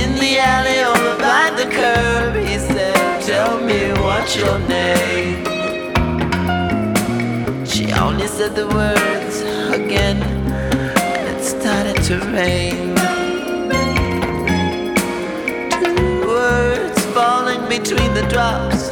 In 0.00 0.10
the 0.18 0.32
alley 0.38 0.80
over 0.90 1.14
by 1.20 1.50
the 1.60 1.68
curb, 1.70 2.34
he 2.46 2.56
said, 2.56 3.20
Tell 3.26 3.60
me 3.60 3.92
what's 4.00 4.34
your 4.34 4.58
name. 4.70 5.44
She 7.66 7.92
only 7.92 8.26
said 8.26 8.56
the 8.56 8.68
words 8.68 9.42
again. 9.70 10.31
To 12.08 12.18
rain. 12.32 12.94
Two 15.70 16.26
words 16.26 17.04
falling 17.14 17.68
between 17.68 18.12
the 18.14 18.26
drops 18.28 18.90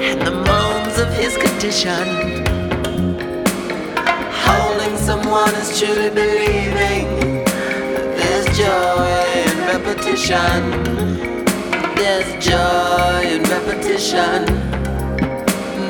and 0.00 0.20
the 0.20 0.32
moans 0.32 0.98
of 0.98 1.12
his 1.14 1.36
condition. 1.36 2.40
someone 5.10 5.52
is 5.54 5.78
truly 5.78 6.10
believing. 6.10 7.06
There's 8.18 8.46
joy 8.56 9.10
in 9.46 9.56
repetition. 9.72 10.60
There's 11.96 12.30
joy 12.44 13.20
in 13.34 13.42
repetition. 13.54 14.44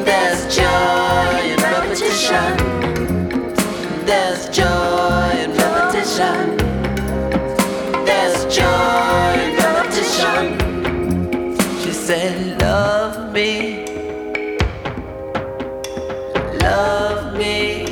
There's 0.09 0.41
joy 0.57 1.37
in 1.53 1.59
repetition. 1.75 2.51
There's 4.07 4.49
joy 4.49 5.40
in. 6.19 6.57
There's 8.05 8.45
joy 8.55 9.33
in 9.45 9.57
repetition. 9.57 10.45
She 11.83 11.93
said, 11.93 12.61
Love 12.61 13.33
me. 13.33 13.85
Love 16.61 17.37
me. 17.39 17.87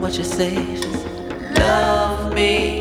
What 0.00 0.18
you 0.18 0.24
say? 0.24 0.54
Said, 0.76 1.58
Love 1.58 2.34
me. 2.34 2.75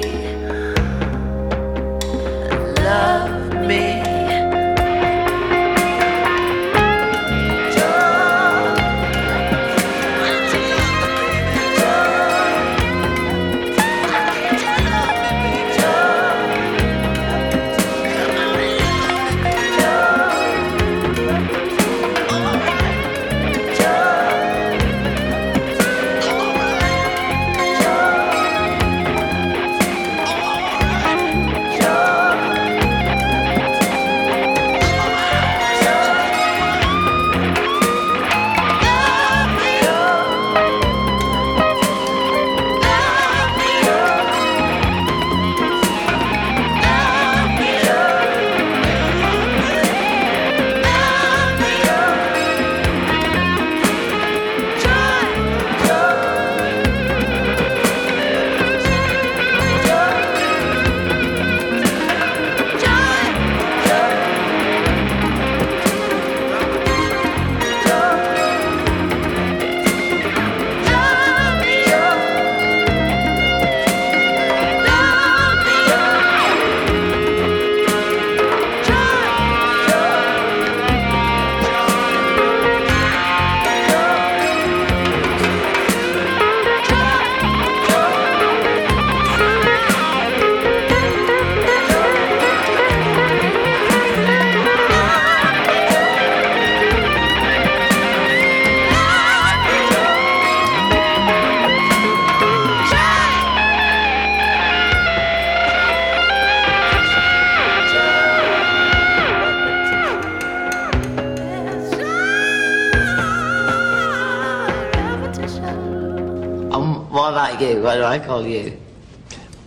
About 117.55 117.75
you? 117.75 117.81
What 117.81 117.95
do 117.95 118.03
I 118.03 118.19
call 118.19 118.47
you? 118.47 118.77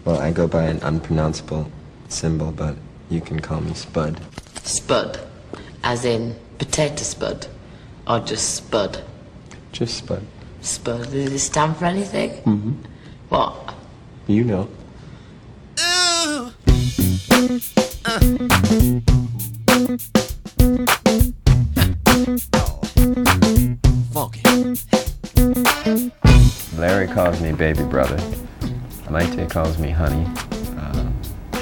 Well, 0.05 0.21
I 0.21 0.31
go 0.31 0.47
by 0.47 0.65
an 0.65 0.79
unpronounceable 0.83 1.71
symbol, 2.09 2.53
but 2.53 2.77
you 3.11 3.21
can 3.21 3.41
call 3.41 3.61
me 3.61 3.75
Spud. 3.75 4.21
Spud. 4.63 5.21
As 5.85 6.05
in 6.05 6.35
potato 6.59 7.03
spud. 7.03 7.47
Or 8.07 8.21
just 8.21 8.55
spud. 8.57 9.03
Just 9.73 9.99
Spud. 9.99 10.23
Spud. 10.61 11.11
Does 11.11 11.33
it 11.33 11.39
stand 11.39 11.77
for 11.77 11.85
anything? 11.85 12.31
Mm-hmm. 12.43 12.73
What? 13.29 13.75
You 14.27 14.45
know. 14.45 14.69
Funky. 18.19 18.55
Larry 26.79 27.09
calls 27.09 27.41
me 27.41 27.53
baby 27.53 27.83
brother. 27.85 28.17
Mayte 29.09 29.51
calls 29.51 29.79
me 29.79 29.91
honey. 29.91 30.27
Uh, 30.79 31.11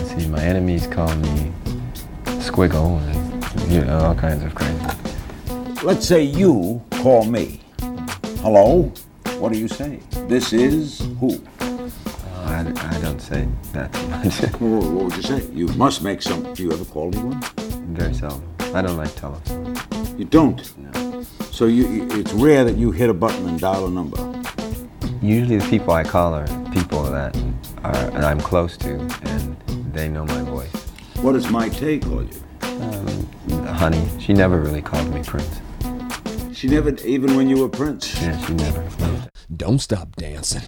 see, 0.05 0.27
my 0.29 0.43
enemies 0.43 0.87
call 0.87 1.15
me 1.17 1.53
squiggle 2.45 3.01
and 3.01 3.73
you 3.73 3.85
know 3.85 3.99
all 3.99 4.15
kinds 4.15 4.43
of 4.45 4.55
crazy. 4.55 5.83
Let's 5.83 6.07
say 6.07 6.23
you 6.23 6.83
call 7.03 7.25
me. 7.25 7.61
Hello? 8.41 8.93
What 9.39 9.53
do 9.53 9.59
you 9.59 9.69
say? 9.69 10.01
This 10.29 10.53
is 10.53 11.01
who? 11.21 11.41
I, 12.45 12.61
I 12.61 12.99
don't 13.01 13.21
say 13.21 13.49
that 13.73 13.93
much. 14.11 14.41
What 14.61 14.83
what 14.93 15.05
would 15.07 15.17
you 15.17 15.23
say? 15.23 15.47
You 15.53 15.69
must 15.69 16.03
make 16.03 16.21
some. 16.23 16.53
Do 16.55 16.63
you 16.63 16.73
ever 16.73 16.85
call 16.85 17.09
anyone? 17.15 17.41
Very 17.95 18.15
seldom. 18.15 18.43
I 18.75 18.83
don't 18.83 18.97
like 18.97 19.15
telephone. 19.15 19.77
You 20.19 20.25
don't? 20.25 20.61
No. 20.79 21.23
So 21.53 21.67
you, 21.67 21.87
you- 21.89 22.09
it's 22.21 22.33
rare 22.33 22.65
that 22.65 22.77
you 22.77 22.91
hit 22.91 23.09
a 23.11 23.15
button 23.15 23.49
and 23.49 23.59
dial 23.61 23.87
a 23.87 23.91
number. 23.91 24.36
Usually 25.23 25.57
the 25.57 25.69
people 25.69 25.93
I 25.93 26.05
call 26.05 26.35
are 26.35 26.47
people 26.73 27.03
that 27.05 27.37
are 27.83 27.93
that 27.93 28.25
I'm 28.25 28.41
close 28.41 28.77
to 28.79 28.95
and 29.23 29.57
they 29.93 30.09
know 30.09 30.25
my 30.25 30.43
voice. 30.43 30.73
What 31.17 31.33
does 31.33 31.47
Mayte 31.47 32.03
call 32.03 32.23
you? 32.23 32.31
Um, 32.63 33.65
honey, 33.67 34.07
she 34.21 34.33
never 34.33 34.61
really 34.61 34.83
called 34.83 35.13
me 35.13 35.23
Prince. 35.23 35.61
She 36.53 36.69
never, 36.69 36.95
even 37.05 37.37
when 37.37 37.49
you 37.49 37.59
were 37.59 37.69
Prince. 37.69 38.21
Yeah, 38.21 38.39
she 38.47 38.55
never. 38.55 38.83
Don't 39.55 39.79
stop 39.79 40.17
dancing. 40.17 40.63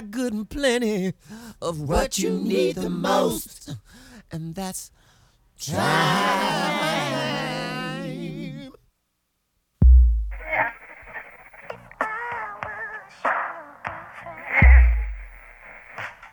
Got 0.00 0.10
good 0.12 0.32
and 0.32 0.48
plenty 0.48 1.12
of 1.60 1.80
what 1.80 2.18
you 2.18 2.30
need 2.30 2.76
the 2.76 2.88
most? 2.88 3.74
And 4.30 4.54
that's 4.54 4.92
time. 5.60 5.88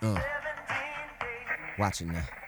Uh, 0.01 0.19
watching 1.80 2.10
now. 2.10 2.45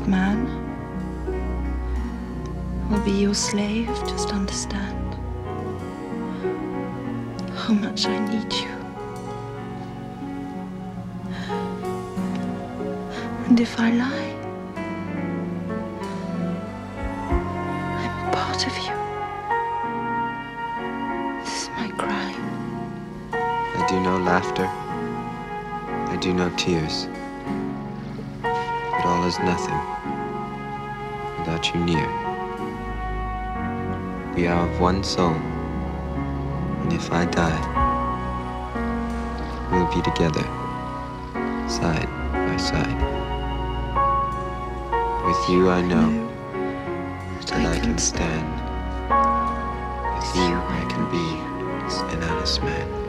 Man. 0.00 0.46
I'll 2.90 3.04
be 3.04 3.12
your 3.12 3.34
slave, 3.34 3.88
just 4.06 4.32
understand 4.32 5.14
how 7.54 7.74
much 7.74 8.06
I 8.06 8.18
need 8.28 8.52
you. 8.52 8.68
And 13.46 13.60
if 13.60 13.78
I 13.78 13.90
lie, 13.92 14.36
I'm 18.00 18.32
part 18.32 18.66
of 18.66 18.76
you. 18.86 18.96
This 21.44 21.62
is 21.62 21.68
my 21.70 21.88
crime. 21.96 22.44
I 23.32 23.86
do 23.88 24.00
no 24.00 24.18
laughter. 24.18 24.68
I 26.12 26.16
do 26.20 26.32
no 26.32 26.50
tears. 26.56 27.08
All 29.12 29.26
is 29.26 29.38
nothing 29.40 29.78
without 31.38 31.74
you 31.74 31.80
near. 31.84 32.08
We 34.34 34.46
are 34.46 34.66
of 34.66 34.80
one 34.80 35.04
soul, 35.04 35.34
and 36.80 36.90
if 36.90 37.12
I 37.12 37.26
die, 37.26 37.62
we'll 39.70 39.94
be 39.94 40.00
together, 40.00 40.46
side 41.68 42.08
by 42.32 42.56
side. 42.56 43.00
With 45.26 45.50
you, 45.50 45.68
I 45.68 45.82
know 45.82 46.10
that 47.48 47.66
I 47.66 47.78
can 47.80 47.98
stand. 47.98 48.50
With 50.16 50.36
you, 50.36 50.54
I 50.78 50.86
can 50.88 51.04
be 51.10 51.26
an 52.14 52.22
honest 52.30 52.62
man. 52.62 53.01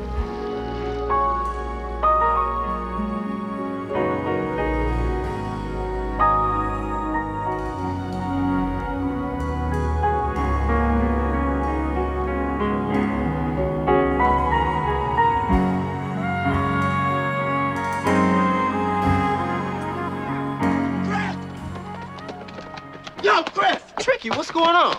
Going 24.53 24.75
on? 24.75 24.97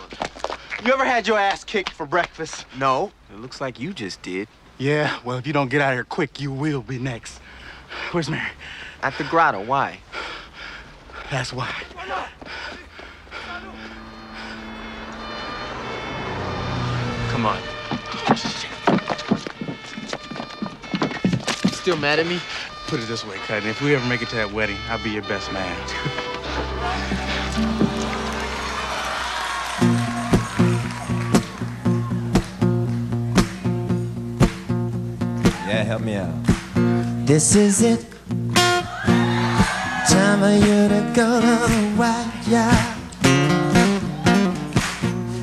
You 0.85 0.93
ever 0.93 1.05
had 1.05 1.27
your 1.27 1.39
ass 1.39 1.65
kicked 1.65 1.91
for 1.91 2.05
breakfast? 2.05 2.67
No. 2.79 3.13
It 3.33 3.41
looks 3.41 3.61
like 3.61 3.81
you 3.81 3.95
just 3.95 4.21
did. 4.21 4.49
Yeah, 4.77 5.19
well, 5.25 5.39
if 5.39 5.47
you 5.47 5.53
don't 5.53 5.71
get 5.71 5.81
out 5.81 5.93
of 5.93 5.97
here 5.97 6.05
quick, 6.05 6.41
you 6.41 6.51
will 6.51 6.83
be 6.83 6.99
next. 6.99 7.39
Where's 8.11 8.29
Mary? 8.29 8.51
At 9.03 9.17
the 9.17 9.25
grotto. 9.25 9.65
Why? 9.65 10.01
That's 11.31 11.53
why. 11.53 11.73
Come 17.31 17.47
on. 17.47 17.61
Still 21.73 21.97
mad 21.97 22.19
at 22.19 22.27
me? 22.27 22.41
Put 22.89 23.01
it 23.01 23.07
this 23.07 23.25
way, 23.25 23.37
Cutting. 23.47 23.69
If 23.69 23.81
we 23.81 23.95
ever 23.95 24.07
make 24.07 24.23
it 24.23 24.29
to 24.31 24.37
that 24.37 24.53
wedding, 24.53 24.77
I'll 24.89 25.03
be 25.03 25.11
your 25.11 25.23
best 25.23 25.53
man. 25.53 27.31
help 35.95 36.05
me 36.05 36.17
out. 36.17 36.35
This 37.25 37.55
is 37.55 37.81
it. 37.83 38.05
Time 40.11 40.41
for 40.41 40.55
you 40.67 40.89
to 40.89 41.13
go 41.15 41.41
to 41.41 41.55
the 41.71 41.83
white 41.95 42.43
yard. 42.49 42.97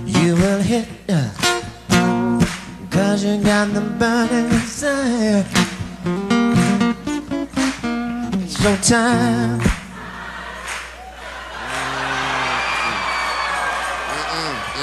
You 0.06 0.36
will 0.36 0.62
hit 0.62 0.88
us. 1.08 1.38
Cause 2.90 3.24
you 3.24 3.42
got 3.42 3.74
the 3.74 3.82
burning 3.98 4.50
desire. 4.50 5.46
It's 8.44 8.62
your 8.62 8.78
time. 8.78 9.62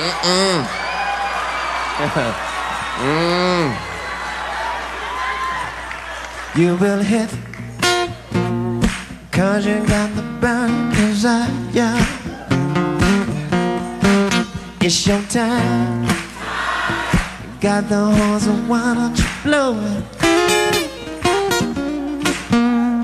Mm-mm. 0.01 0.65
mm. 3.85 3.88
You 6.57 6.77
will 6.77 7.01
hit. 7.01 7.31
Cause 9.31 9.67
you 9.67 9.87
got 9.87 10.15
the 10.17 10.23
burning 10.41 10.91
desire. 10.93 11.95
It's 14.81 15.07
your 15.07 15.23
time. 15.23 16.09
Got 17.61 17.89
the 17.89 17.97
horns 17.97 18.47
and 18.47 18.69
why 18.69 18.95
don't 18.95 19.19
you 19.19 19.25
blow 19.43 19.75
it 19.75 20.05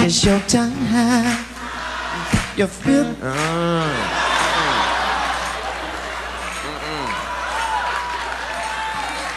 It's 0.00 0.24
your 0.24 0.38
time. 0.46 1.44
You 2.56 2.68
feel 2.68 3.16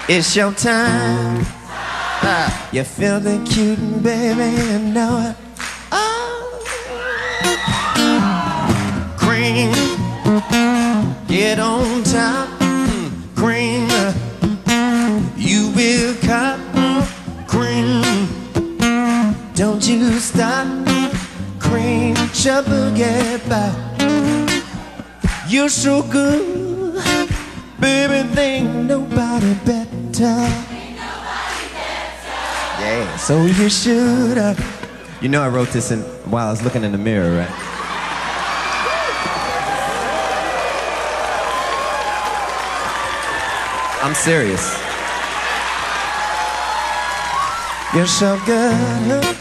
It's 0.07 0.35
your 0.35 0.53
time 0.53 1.66
Ah, 2.23 2.69
you 2.71 2.83
feel 2.83 3.19
the 3.19 3.37
cute 3.49 3.77
and 3.79 4.03
baby, 4.03 4.49
you 4.71 4.79
know 4.79 5.19
it. 5.29 5.35
Oh. 5.91 6.63
Cream, 9.17 9.71
get 11.27 11.59
on 11.59 12.03
top. 12.03 12.49
Cream, 13.35 13.87
you 15.37 15.69
will 15.75 16.15
cut. 16.21 16.59
Cream, 17.47 18.01
don't 19.53 19.87
you 19.87 20.19
stop. 20.19 20.67
Cream, 21.59 22.15
trouble 22.33 22.91
get 22.95 23.47
by. 23.47 23.71
You're 25.47 25.69
so 25.69 26.01
good, 26.03 27.01
baby, 27.79 28.27
think 28.33 28.69
nobody 28.69 29.53
better. 29.65 30.76
Yeah, 32.87 33.17
so 33.17 33.45
you 33.45 33.69
should 33.69 34.37
have. 34.37 34.57
You 35.21 35.27
know, 35.27 35.41
I 35.41 35.49
wrote 35.49 35.67
this 35.69 35.91
in, 35.91 35.99
while 36.31 36.47
I 36.47 36.51
was 36.51 36.63
looking 36.63 36.85
in 36.85 36.93
the 36.93 36.97
mirror, 36.97 37.35
right? 37.35 37.51
I'm 44.01 44.15
serious. 44.15 44.63
You're 47.93 48.07
so 48.07 48.39
good, 48.45 49.35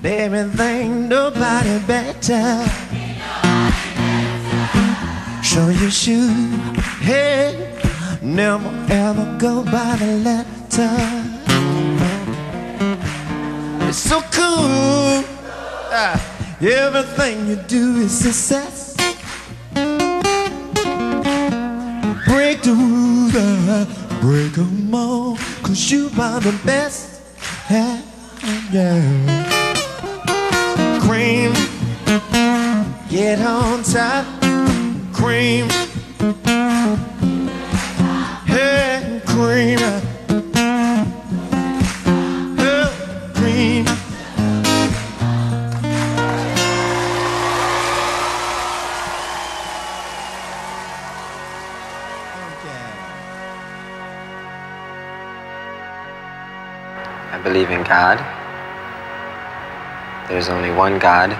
baby, 0.00 0.48
think 0.56 0.94
nobody 1.08 1.80
better. 1.84 2.64
So 5.42 5.68
you 5.68 5.90
should, 5.90 6.76
hey, 7.02 7.76
never 8.22 8.70
ever 8.88 9.36
go 9.40 9.64
by 9.64 9.96
the 9.96 10.12
letter. 10.22 11.33
It's 13.94 14.10
so 14.10 14.20
cool. 14.32 15.22
Ah, 15.94 16.18
everything 16.60 17.46
you 17.46 17.54
do 17.54 17.98
is 17.98 18.10
success. 18.10 18.96
Break 22.26 22.62
the 22.62 22.74
rules, 22.74 23.36
uh, 23.36 23.86
break 24.20 24.54
them 24.54 24.92
all, 24.92 25.36
cause 25.62 25.92
you 25.92 26.10
are 26.18 26.40
the 26.40 26.58
best. 26.66 27.22
Yeah, 27.70 28.02
yeah. 28.72 29.00
Cream, 31.06 31.52
get 33.08 33.38
on 33.46 33.84
top. 33.84 34.26
Cream, 35.12 35.68
hey, 38.44 39.22
cream. 39.24 39.83
God. 57.84 58.18
There's 60.28 60.48
only 60.48 60.70
one 60.70 60.98
God. 60.98 61.32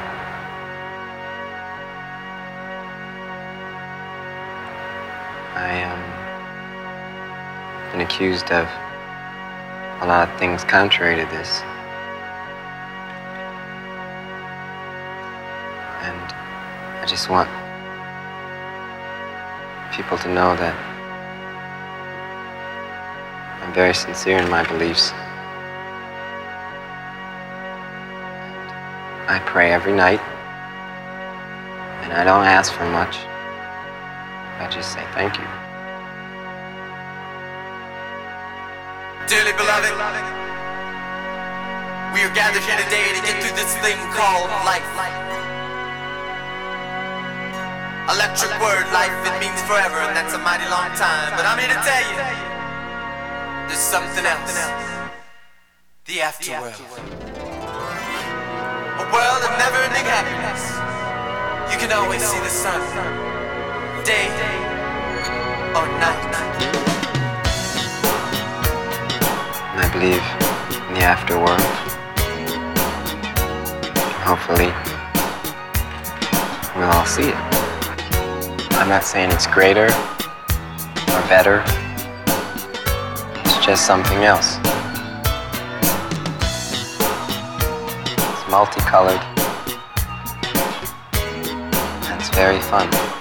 I 5.56 5.70
am 5.70 5.98
been 7.92 8.02
accused 8.02 8.50
of 8.50 8.68
a 10.02 10.06
lot 10.06 10.28
of 10.28 10.38
things 10.38 10.64
contrary 10.64 11.16
to 11.16 11.26
this. 11.30 11.62
And 16.02 16.32
I 17.00 17.06
just 17.06 17.30
want 17.30 17.48
people 19.94 20.18
to 20.18 20.28
know 20.28 20.56
that 20.56 20.74
I'm 23.62 23.72
very 23.72 23.94
sincere 23.94 24.38
in 24.38 24.50
my 24.50 24.62
beliefs. 24.66 25.12
I 29.26 29.40
pray 29.48 29.72
every 29.72 29.96
night, 29.96 30.20
and 32.04 32.12
I 32.12 32.28
don't 32.28 32.44
ask 32.44 32.68
for 32.76 32.84
much. 32.92 33.16
I 34.60 34.68
just 34.68 34.92
say 34.92 35.00
thank 35.16 35.40
you. 35.40 35.48
Dearly 39.24 39.56
beloved, 39.56 39.96
we 42.12 42.20
are 42.20 42.34
gathered 42.36 42.68
here 42.68 42.76
today 42.84 43.16
to 43.16 43.20
get 43.24 43.40
through 43.40 43.56
this 43.56 43.72
thing 43.80 43.96
called 44.12 44.52
life. 44.68 44.84
Electric 48.12 48.52
word, 48.60 48.84
life, 48.92 49.16
it 49.24 49.40
means 49.40 49.56
forever, 49.64 50.04
and 50.04 50.12
that's 50.12 50.36
a 50.36 50.38
mighty 50.44 50.68
long 50.68 50.92
time. 51.00 51.32
But 51.32 51.48
I'm 51.48 51.56
here 51.56 51.72
to 51.72 51.80
tell 51.80 52.04
you, 52.12 52.20
there's 53.72 53.80
something 53.80 54.26
else. 54.28 54.60
The 56.04 56.20
afterworld. 56.20 57.23
World 59.14 59.44
of 59.44 59.54
never-ending 59.62 60.06
happiness. 60.10 60.74
You 61.70 61.78
can 61.78 61.92
always 61.92 62.20
see 62.20 62.40
the 62.40 62.48
sun, 62.48 62.80
day 64.04 64.26
or 65.70 65.86
night. 66.02 66.34
I 69.76 69.88
believe 69.92 70.24
in 70.88 70.94
the 70.94 71.06
afterworld. 71.06 71.62
Hopefully, 74.26 74.72
we'll 76.74 76.90
all 76.90 77.06
see 77.06 77.28
it. 77.28 77.38
I'm 78.80 78.88
not 78.88 79.04
saying 79.04 79.30
it's 79.30 79.46
greater 79.46 79.86
or 79.86 81.22
better. 81.28 81.62
It's 83.44 83.64
just 83.64 83.86
something 83.86 84.24
else. 84.24 84.63
Multicolored. 88.54 89.20
It's 92.14 92.28
very 92.36 92.60
fun. 92.60 93.13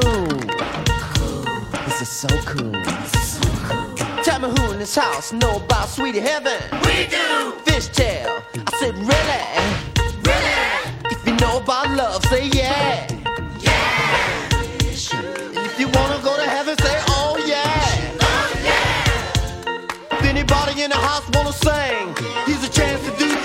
Cool. 0.00 0.26
This 1.86 2.02
is 2.02 2.08
so 2.08 2.28
cool. 2.46 2.72
Tell 4.22 4.38
me 4.38 4.48
who 4.48 4.72
in 4.72 4.78
this 4.78 4.94
house 4.94 5.32
know 5.32 5.56
about 5.56 5.88
Sweetie 5.88 6.20
Heaven? 6.20 6.60
We 6.84 7.06
do. 7.08 7.54
Fishtail. 7.64 8.42
I 8.54 8.78
said 8.78 8.94
really. 8.94 9.42
Really. 10.22 11.10
If 11.10 11.26
you 11.26 11.34
know 11.36 11.58
about 11.58 11.90
love, 11.96 12.24
say 12.26 12.46
yeah. 12.46 13.08
Yeah. 13.58 14.48
If 14.84 15.80
you 15.80 15.88
wanna 15.88 16.20
go 16.22 16.36
to 16.36 16.48
heaven, 16.48 16.76
say 16.78 17.02
oh 17.08 17.42
yeah. 17.44 18.14
Oh 18.20 18.50
yeah. 18.62 20.16
If 20.16 20.24
anybody 20.24 20.82
in 20.82 20.90
the 20.90 20.96
house 20.96 21.28
wanna 21.34 21.52
sing, 21.52 22.14
here's 22.46 22.62
a 22.62 22.70
chance 22.70 23.02
to 23.04 23.16
do 23.18 23.37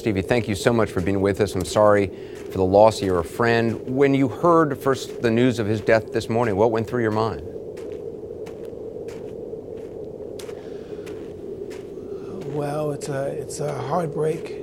Stevie, 0.00 0.22
thank 0.22 0.48
you 0.48 0.54
so 0.54 0.72
much 0.72 0.90
for 0.90 1.02
being 1.02 1.20
with 1.20 1.42
us. 1.42 1.54
I'm 1.54 1.62
sorry 1.62 2.06
for 2.06 2.56
the 2.56 2.64
loss 2.64 3.02
of 3.02 3.06
your 3.06 3.22
friend. 3.22 3.78
When 3.86 4.14
you 4.14 4.28
heard 4.28 4.78
first 4.78 5.20
the 5.20 5.30
news 5.30 5.58
of 5.58 5.66
his 5.66 5.82
death 5.82 6.10
this 6.14 6.30
morning, 6.30 6.56
what 6.56 6.70
went 6.70 6.88
through 6.88 7.02
your 7.02 7.10
mind? 7.10 7.42
Well, 12.54 12.92
it's 12.92 13.10
a 13.10 13.26
it's 13.26 13.60
a 13.60 13.78
heartbreak, 13.82 14.62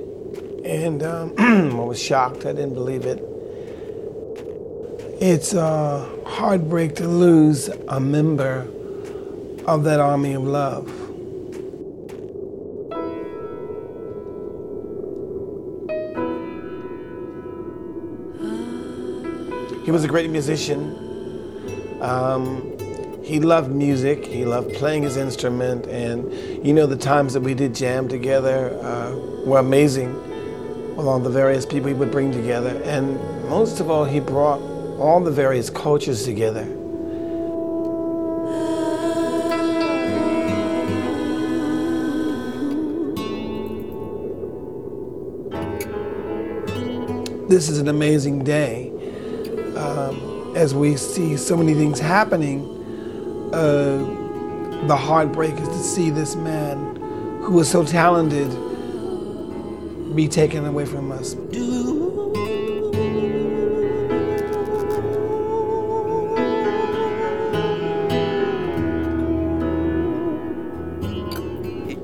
and 0.64 1.04
um, 1.04 1.34
I 1.38 1.84
was 1.84 2.02
shocked. 2.02 2.44
I 2.44 2.52
didn't 2.52 2.74
believe 2.74 3.06
it. 3.06 3.24
It's 5.22 5.54
a 5.54 6.04
heartbreak 6.26 6.96
to 6.96 7.06
lose 7.06 7.68
a 7.68 8.00
member 8.00 8.66
of 9.68 9.84
that 9.84 10.00
army 10.00 10.32
of 10.32 10.42
love. 10.42 10.97
He 19.88 19.92
was 19.92 20.04
a 20.04 20.08
great 20.08 20.28
musician. 20.28 22.02
Um, 22.02 22.76
he 23.22 23.40
loved 23.40 23.70
music. 23.70 24.22
He 24.22 24.44
loved 24.44 24.74
playing 24.74 25.04
his 25.04 25.16
instrument, 25.16 25.86
and 25.86 26.30
you 26.62 26.74
know 26.74 26.84
the 26.84 26.94
times 26.94 27.32
that 27.32 27.40
we 27.40 27.54
did 27.54 27.74
jam 27.74 28.06
together 28.06 28.78
uh, 28.82 29.16
were 29.46 29.60
amazing. 29.60 30.14
All 30.98 31.18
the 31.18 31.30
various 31.30 31.64
people 31.64 31.88
he 31.88 31.94
would 31.94 32.10
bring 32.10 32.30
together, 32.30 32.78
and 32.84 33.18
most 33.48 33.80
of 33.80 33.90
all, 33.90 34.04
he 34.04 34.20
brought 34.20 34.60
all 35.00 35.20
the 35.20 35.30
various 35.30 35.70
cultures 35.70 36.22
together. 36.22 36.66
This 47.48 47.70
is 47.70 47.78
an 47.78 47.88
amazing 47.88 48.44
day 48.44 48.92
as 50.58 50.74
we 50.74 50.96
see 50.96 51.36
so 51.36 51.56
many 51.56 51.72
things 51.72 52.00
happening. 52.00 52.64
Uh, 53.54 54.84
the 54.88 54.96
heartbreak 54.96 55.54
is 55.54 55.68
to 55.68 55.78
see 55.78 56.10
this 56.10 56.34
man 56.34 56.96
who 57.40 57.52
was 57.52 57.70
so 57.70 57.84
talented 57.84 58.50
be 60.16 60.26
taken 60.26 60.66
away 60.66 60.84
from 60.84 61.12
us. 61.12 61.34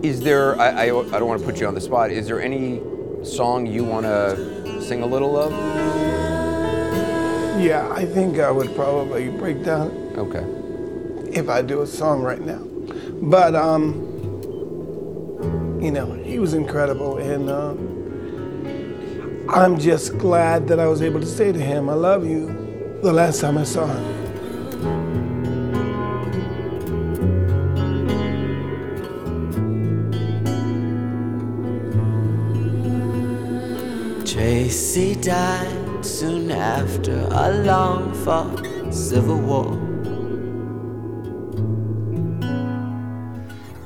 Is 0.04 0.20
there, 0.20 0.56
I, 0.60 0.68
I, 0.68 0.84
I 0.84 1.18
don't 1.18 1.26
want 1.26 1.40
to 1.40 1.46
put 1.46 1.60
you 1.60 1.66
on 1.66 1.74
the 1.74 1.80
spot, 1.80 2.12
is 2.12 2.28
there 2.28 2.40
any 2.40 2.80
song 3.24 3.66
you 3.66 3.82
want 3.82 4.06
to 4.06 4.80
sing 4.80 5.02
a 5.02 5.06
little 5.06 5.36
of? 5.36 6.03
Yeah, 7.58 7.88
I 7.92 8.04
think 8.04 8.38
I 8.38 8.50
would 8.50 8.74
probably 8.74 9.28
break 9.30 9.64
down 9.64 9.90
Okay. 10.16 10.44
if 11.32 11.48
I 11.48 11.62
do 11.62 11.82
a 11.82 11.86
song 11.86 12.22
right 12.22 12.40
now. 12.40 12.62
But 13.22 13.54
um, 13.54 14.10
you 15.80 15.90
know, 15.90 16.12
he 16.12 16.38
was 16.38 16.54
incredible, 16.54 17.18
and 17.18 17.48
um, 17.50 18.04
I'm 19.48 19.78
just 19.78 20.18
glad 20.18 20.68
that 20.68 20.80
I 20.80 20.86
was 20.86 21.00
able 21.02 21.20
to 21.20 21.26
say 21.26 21.52
to 21.52 21.60
him, 21.60 21.88
"I 21.88 21.94
love 21.94 22.26
you." 22.26 22.98
The 23.02 23.12
last 23.12 23.40
time 23.40 23.58
I 23.58 23.64
saw 23.64 23.86
him. 23.86 24.14
Tracy 34.24 35.14
died 35.14 35.73
soon 36.04 36.50
after 36.50 37.26
a 37.30 37.50
long 37.64 38.12
fought 38.24 38.60
civil 38.92 39.38
war. 39.38 39.72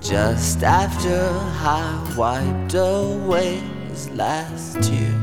Just 0.01 0.65
after 0.65 1.31
I 1.63 2.15
wiped 2.17 2.75
away 2.75 3.59
his 3.89 4.11
last 4.11 4.83
tear. 4.83 5.15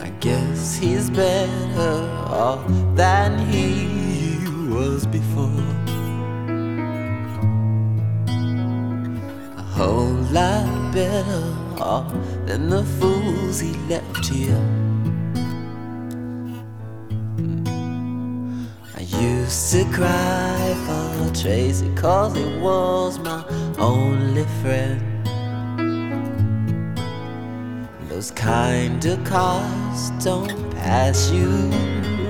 I 0.00 0.10
guess 0.18 0.76
he's 0.76 1.08
better 1.08 2.08
off 2.26 2.66
than 2.96 3.38
he 3.46 3.86
was 4.68 5.06
before. 5.06 5.62
A 9.56 9.62
whole 9.62 10.18
lot 10.32 10.92
better 10.92 11.61
off 11.82 12.12
than 12.46 12.70
the 12.70 12.84
fools 12.98 13.60
he 13.60 13.72
left 13.88 14.26
here. 14.26 14.64
Hmm. 17.36 18.66
I 18.96 19.00
used 19.00 19.72
to 19.72 19.84
cry 19.92 20.74
for 20.86 21.34
Tracy 21.34 21.92
cause 21.94 22.36
he 22.36 22.44
was 22.58 23.18
my 23.18 23.44
only 23.78 24.44
friend. 24.62 25.00
Those 28.08 28.30
kind 28.30 29.04
of 29.04 29.24
cars 29.24 30.10
don't 30.22 30.70
pass 30.72 31.30
you 31.30 31.50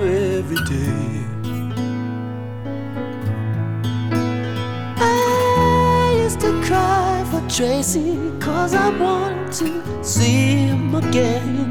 every 0.01 0.57
day. 0.65 1.23
I 4.97 6.19
used 6.23 6.39
to 6.39 6.51
cry 6.63 7.23
for 7.29 7.41
Tracy 7.49 8.17
cause 8.39 8.73
I 8.73 8.89
wanted 8.97 9.42
to 9.53 10.03
see 10.03 10.65
him 10.67 10.95
again. 10.95 11.69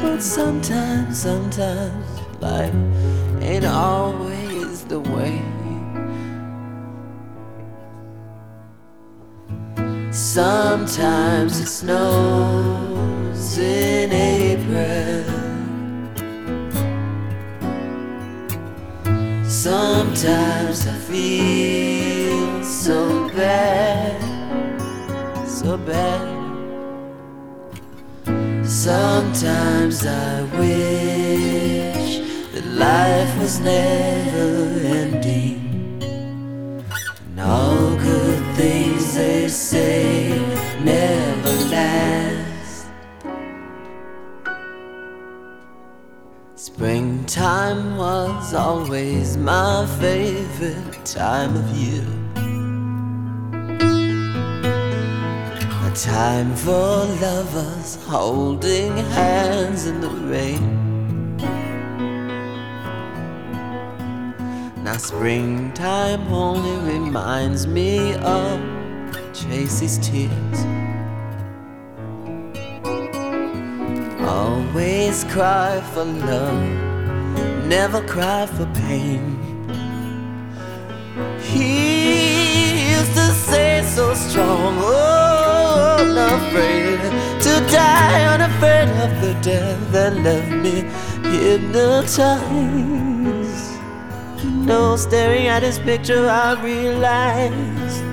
But 0.00 0.20
sometimes, 0.22 1.20
sometimes 1.20 2.06
life 2.40 2.74
ain't 3.40 3.66
always 3.66 4.84
the 4.84 5.00
way. 5.00 5.42
Sometimes 10.10 11.60
it 11.60 11.68
snows 11.68 13.58
in 13.58 14.10
April. 14.12 15.24
Sometimes 19.44 20.86
I 20.86 20.96
feel 21.08 22.62
so 22.62 23.28
bad, 23.30 24.13
so 25.64 25.78
bad. 25.78 26.20
Sometimes 28.66 30.04
I 30.04 30.42
wish 30.60 32.18
that 32.52 32.66
life 32.66 33.38
was 33.40 33.60
never 33.60 34.78
ending. 35.00 36.02
And 37.24 37.40
all 37.40 37.96
good 37.96 38.44
things 38.56 39.14
they 39.14 39.48
say 39.48 40.38
never 40.84 41.54
last. 41.76 42.86
Springtime 46.56 47.96
was 47.96 48.52
always 48.52 49.38
my 49.38 49.86
favorite 49.98 51.06
time 51.06 51.56
of 51.56 51.66
year. 51.70 52.23
Time 55.94 56.52
for 56.56 57.06
lovers 57.22 58.04
holding 58.06 58.96
hands 58.96 59.86
in 59.86 60.00
the 60.00 60.08
rain. 60.08 61.36
Now, 64.82 64.96
springtime 64.96 66.26
only 66.32 66.92
reminds 66.92 67.68
me 67.68 68.14
of 68.14 68.60
Tracy's 69.32 69.98
tears. 69.98 70.58
Always 74.20 75.22
cry 75.24 75.80
for 75.92 76.04
love, 76.04 77.66
never 77.66 78.02
cry 78.04 78.46
for 78.46 78.66
pain. 78.74 79.38
He 81.40 82.90
used 82.90 83.14
to 83.14 83.30
say 83.46 83.84
so 83.84 84.12
strong, 84.14 84.74
oh, 84.80 85.33
unafraid 86.04 87.00
to 87.42 87.52
die, 87.72 88.24
unafraid 88.34 88.88
of 89.04 89.20
the 89.20 89.34
death 89.42 89.92
that 89.92 90.12
left 90.16 90.50
me 90.50 90.82
hypnotized. 91.30 92.44
Know, 94.66 94.96
staring 94.96 95.46
at 95.46 95.62
his 95.62 95.78
picture, 95.78 96.28
I 96.28 96.60
realized. 96.62 98.04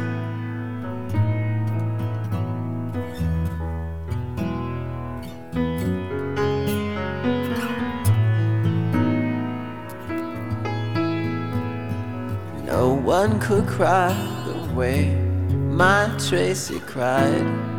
No 12.65 12.93
one 12.93 13.39
could 13.39 13.67
cry 13.67 14.13
the 14.45 14.73
way 14.73 15.15
my 15.49 16.09
Tracy 16.17 16.79
cried. 16.81 17.70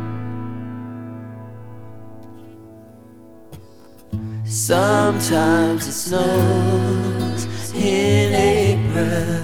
Sometimes 4.53 5.87
it 5.87 5.93
snows 5.93 7.47
in 7.73 8.33
April. 8.35 9.43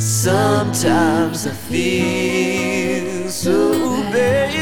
Sometimes 0.00 1.46
I 1.46 1.52
feel 1.52 3.30
so 3.30 4.02
bad. 4.12 4.58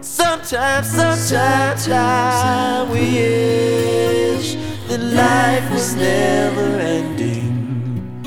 Sometimes, 0.00 0.88
sometimes 0.88 1.88
I 1.90 2.82
wish 2.90 4.56
that 4.88 5.00
life 5.00 5.70
was 5.70 5.94
never 5.96 6.78
ending. 6.80 8.22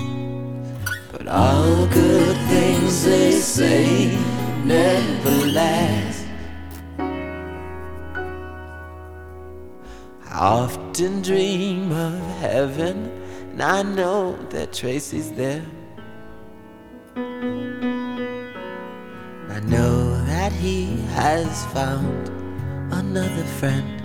But 1.12 1.28
all 1.28 1.88
good 1.88 2.38
things 2.48 3.04
they 3.04 3.32
say 3.32 4.29
never 4.70 5.48
last. 5.48 6.26
I 10.26 10.38
often 10.38 11.24
dream 11.24 11.92
of 11.92 12.20
heaven, 12.38 13.10
and 13.52 13.62
I 13.64 13.82
know 13.82 14.38
that 14.52 14.72
Tracy's 14.72 15.32
there. 15.32 15.66
I 19.56 19.60
know 19.74 20.24
that 20.26 20.52
he 20.52 20.98
has 21.18 21.66
found 21.74 22.30
another 22.94 23.46
friend. 23.60 23.96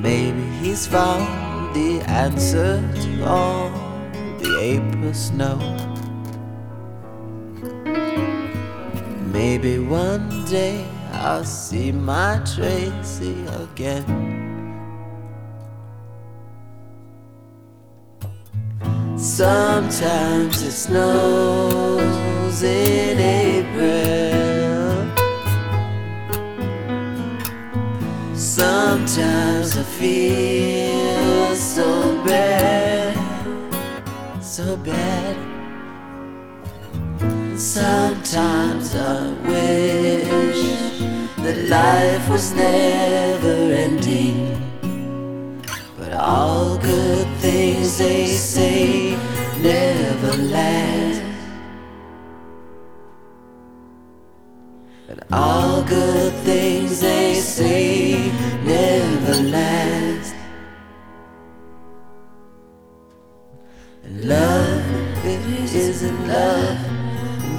Maybe 0.00 0.44
he's 0.62 0.86
found 0.86 1.76
the 1.76 2.00
answer 2.08 2.80
to 3.02 3.24
all 3.26 3.87
the 4.38 4.58
April 4.60 5.14
snow. 5.14 5.58
Maybe 9.32 9.78
one 9.78 10.44
day 10.46 10.86
I'll 11.12 11.44
see 11.44 11.92
my 11.92 12.40
Tracy 12.54 13.36
again. 13.64 14.04
Sometimes 19.16 20.62
it 20.62 20.72
snows 20.72 22.62
in 22.62 23.18
April. 23.18 24.08
Sometimes 28.34 29.76
I 29.76 29.82
feel 29.98 31.54
so 31.56 32.24
bad, 32.24 32.87
so 34.58 34.76
bad. 34.78 35.36
Sometimes 37.56 38.92
I 38.96 39.30
wish 39.50 40.62
that 41.44 41.58
life 41.68 42.28
was 42.28 42.52
never 42.54 43.54
ending. 43.84 44.38
But 45.96 46.12
all 46.12 46.76
good 46.76 47.28
things 47.38 47.98
they 47.98 48.26
say 48.26 49.16
never 49.62 50.32
last. 50.54 51.22
But 55.06 55.18
all 55.30 55.84
good 55.84 56.32
things 56.42 57.00
they 57.00 57.34
say 57.34 58.32
never 58.64 59.34
last. 59.54 59.97
Isn't 65.74 66.28
love 66.28 66.78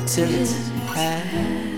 until 0.01 0.29
it's 0.29 0.69
past. 0.87 1.69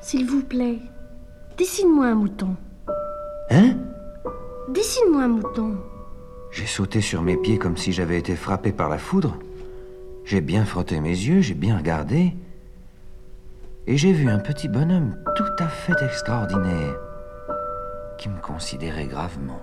S'il 0.00 0.26
vous 0.26 0.42
plaît, 0.42 0.78
dessine-moi 1.56 2.06
un 2.06 2.14
mouton. 2.14 2.56
Hein? 3.50 3.76
Dessine-moi 4.70 5.22
un 5.22 5.28
mouton. 5.28 5.89
J'ai 6.52 6.66
sauté 6.66 7.00
sur 7.00 7.22
mes 7.22 7.36
pieds 7.36 7.58
comme 7.58 7.76
si 7.76 7.92
j'avais 7.92 8.18
été 8.18 8.34
frappé 8.34 8.72
par 8.72 8.88
la 8.88 8.98
foudre. 8.98 9.36
J'ai 10.24 10.40
bien 10.40 10.64
frotté 10.64 11.00
mes 11.00 11.10
yeux, 11.10 11.40
j'ai 11.40 11.54
bien 11.54 11.76
regardé. 11.76 12.34
Et 13.86 13.96
j'ai 13.96 14.12
vu 14.12 14.28
un 14.28 14.38
petit 14.38 14.68
bonhomme 14.68 15.16
tout 15.36 15.52
à 15.58 15.68
fait 15.68 16.00
extraordinaire 16.04 16.94
qui 18.18 18.28
me 18.28 18.40
considérait 18.40 19.06
gravement. 19.06 19.62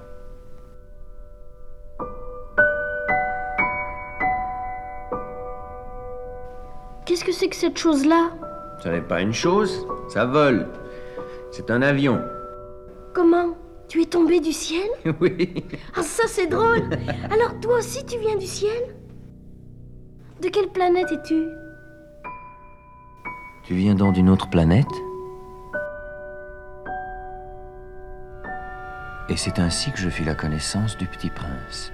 Qu'est-ce 7.05 7.23
que 7.23 7.31
c'est 7.31 7.47
que 7.47 7.55
cette 7.55 7.77
chose-là? 7.77 8.31
Ça 8.83 8.91
n'est 8.91 9.01
pas 9.01 9.21
une 9.21 9.33
chose, 9.33 9.88
ça 10.09 10.25
vole. 10.25 10.67
C'est 11.51 11.71
un 11.71 11.81
avion. 11.81 12.21
Comment? 13.13 13.55
Tu 13.88 14.01
es 14.01 14.05
tombé 14.05 14.39
du 14.39 14.51
ciel 14.51 14.88
Oui. 15.21 15.65
Ah 15.95 16.03
ça 16.03 16.23
c'est 16.27 16.47
drôle 16.47 16.89
Alors 17.31 17.59
toi 17.61 17.77
aussi 17.77 18.05
tu 18.05 18.19
viens 18.19 18.35
du 18.35 18.45
ciel 18.45 18.95
De 20.41 20.49
quelle 20.49 20.69
planète 20.69 21.11
es-tu 21.11 21.45
Tu 23.63 23.75
viens 23.75 23.95
donc 23.95 24.13
d'une 24.13 24.29
autre 24.29 24.49
planète 24.49 24.85
Et 29.29 29.35
c'est 29.35 29.59
ainsi 29.59 29.91
que 29.91 29.97
je 29.97 30.09
fis 30.09 30.23
la 30.23 30.35
connaissance 30.35 30.97
du 30.97 31.05
petit 31.05 31.29
prince. 31.29 31.91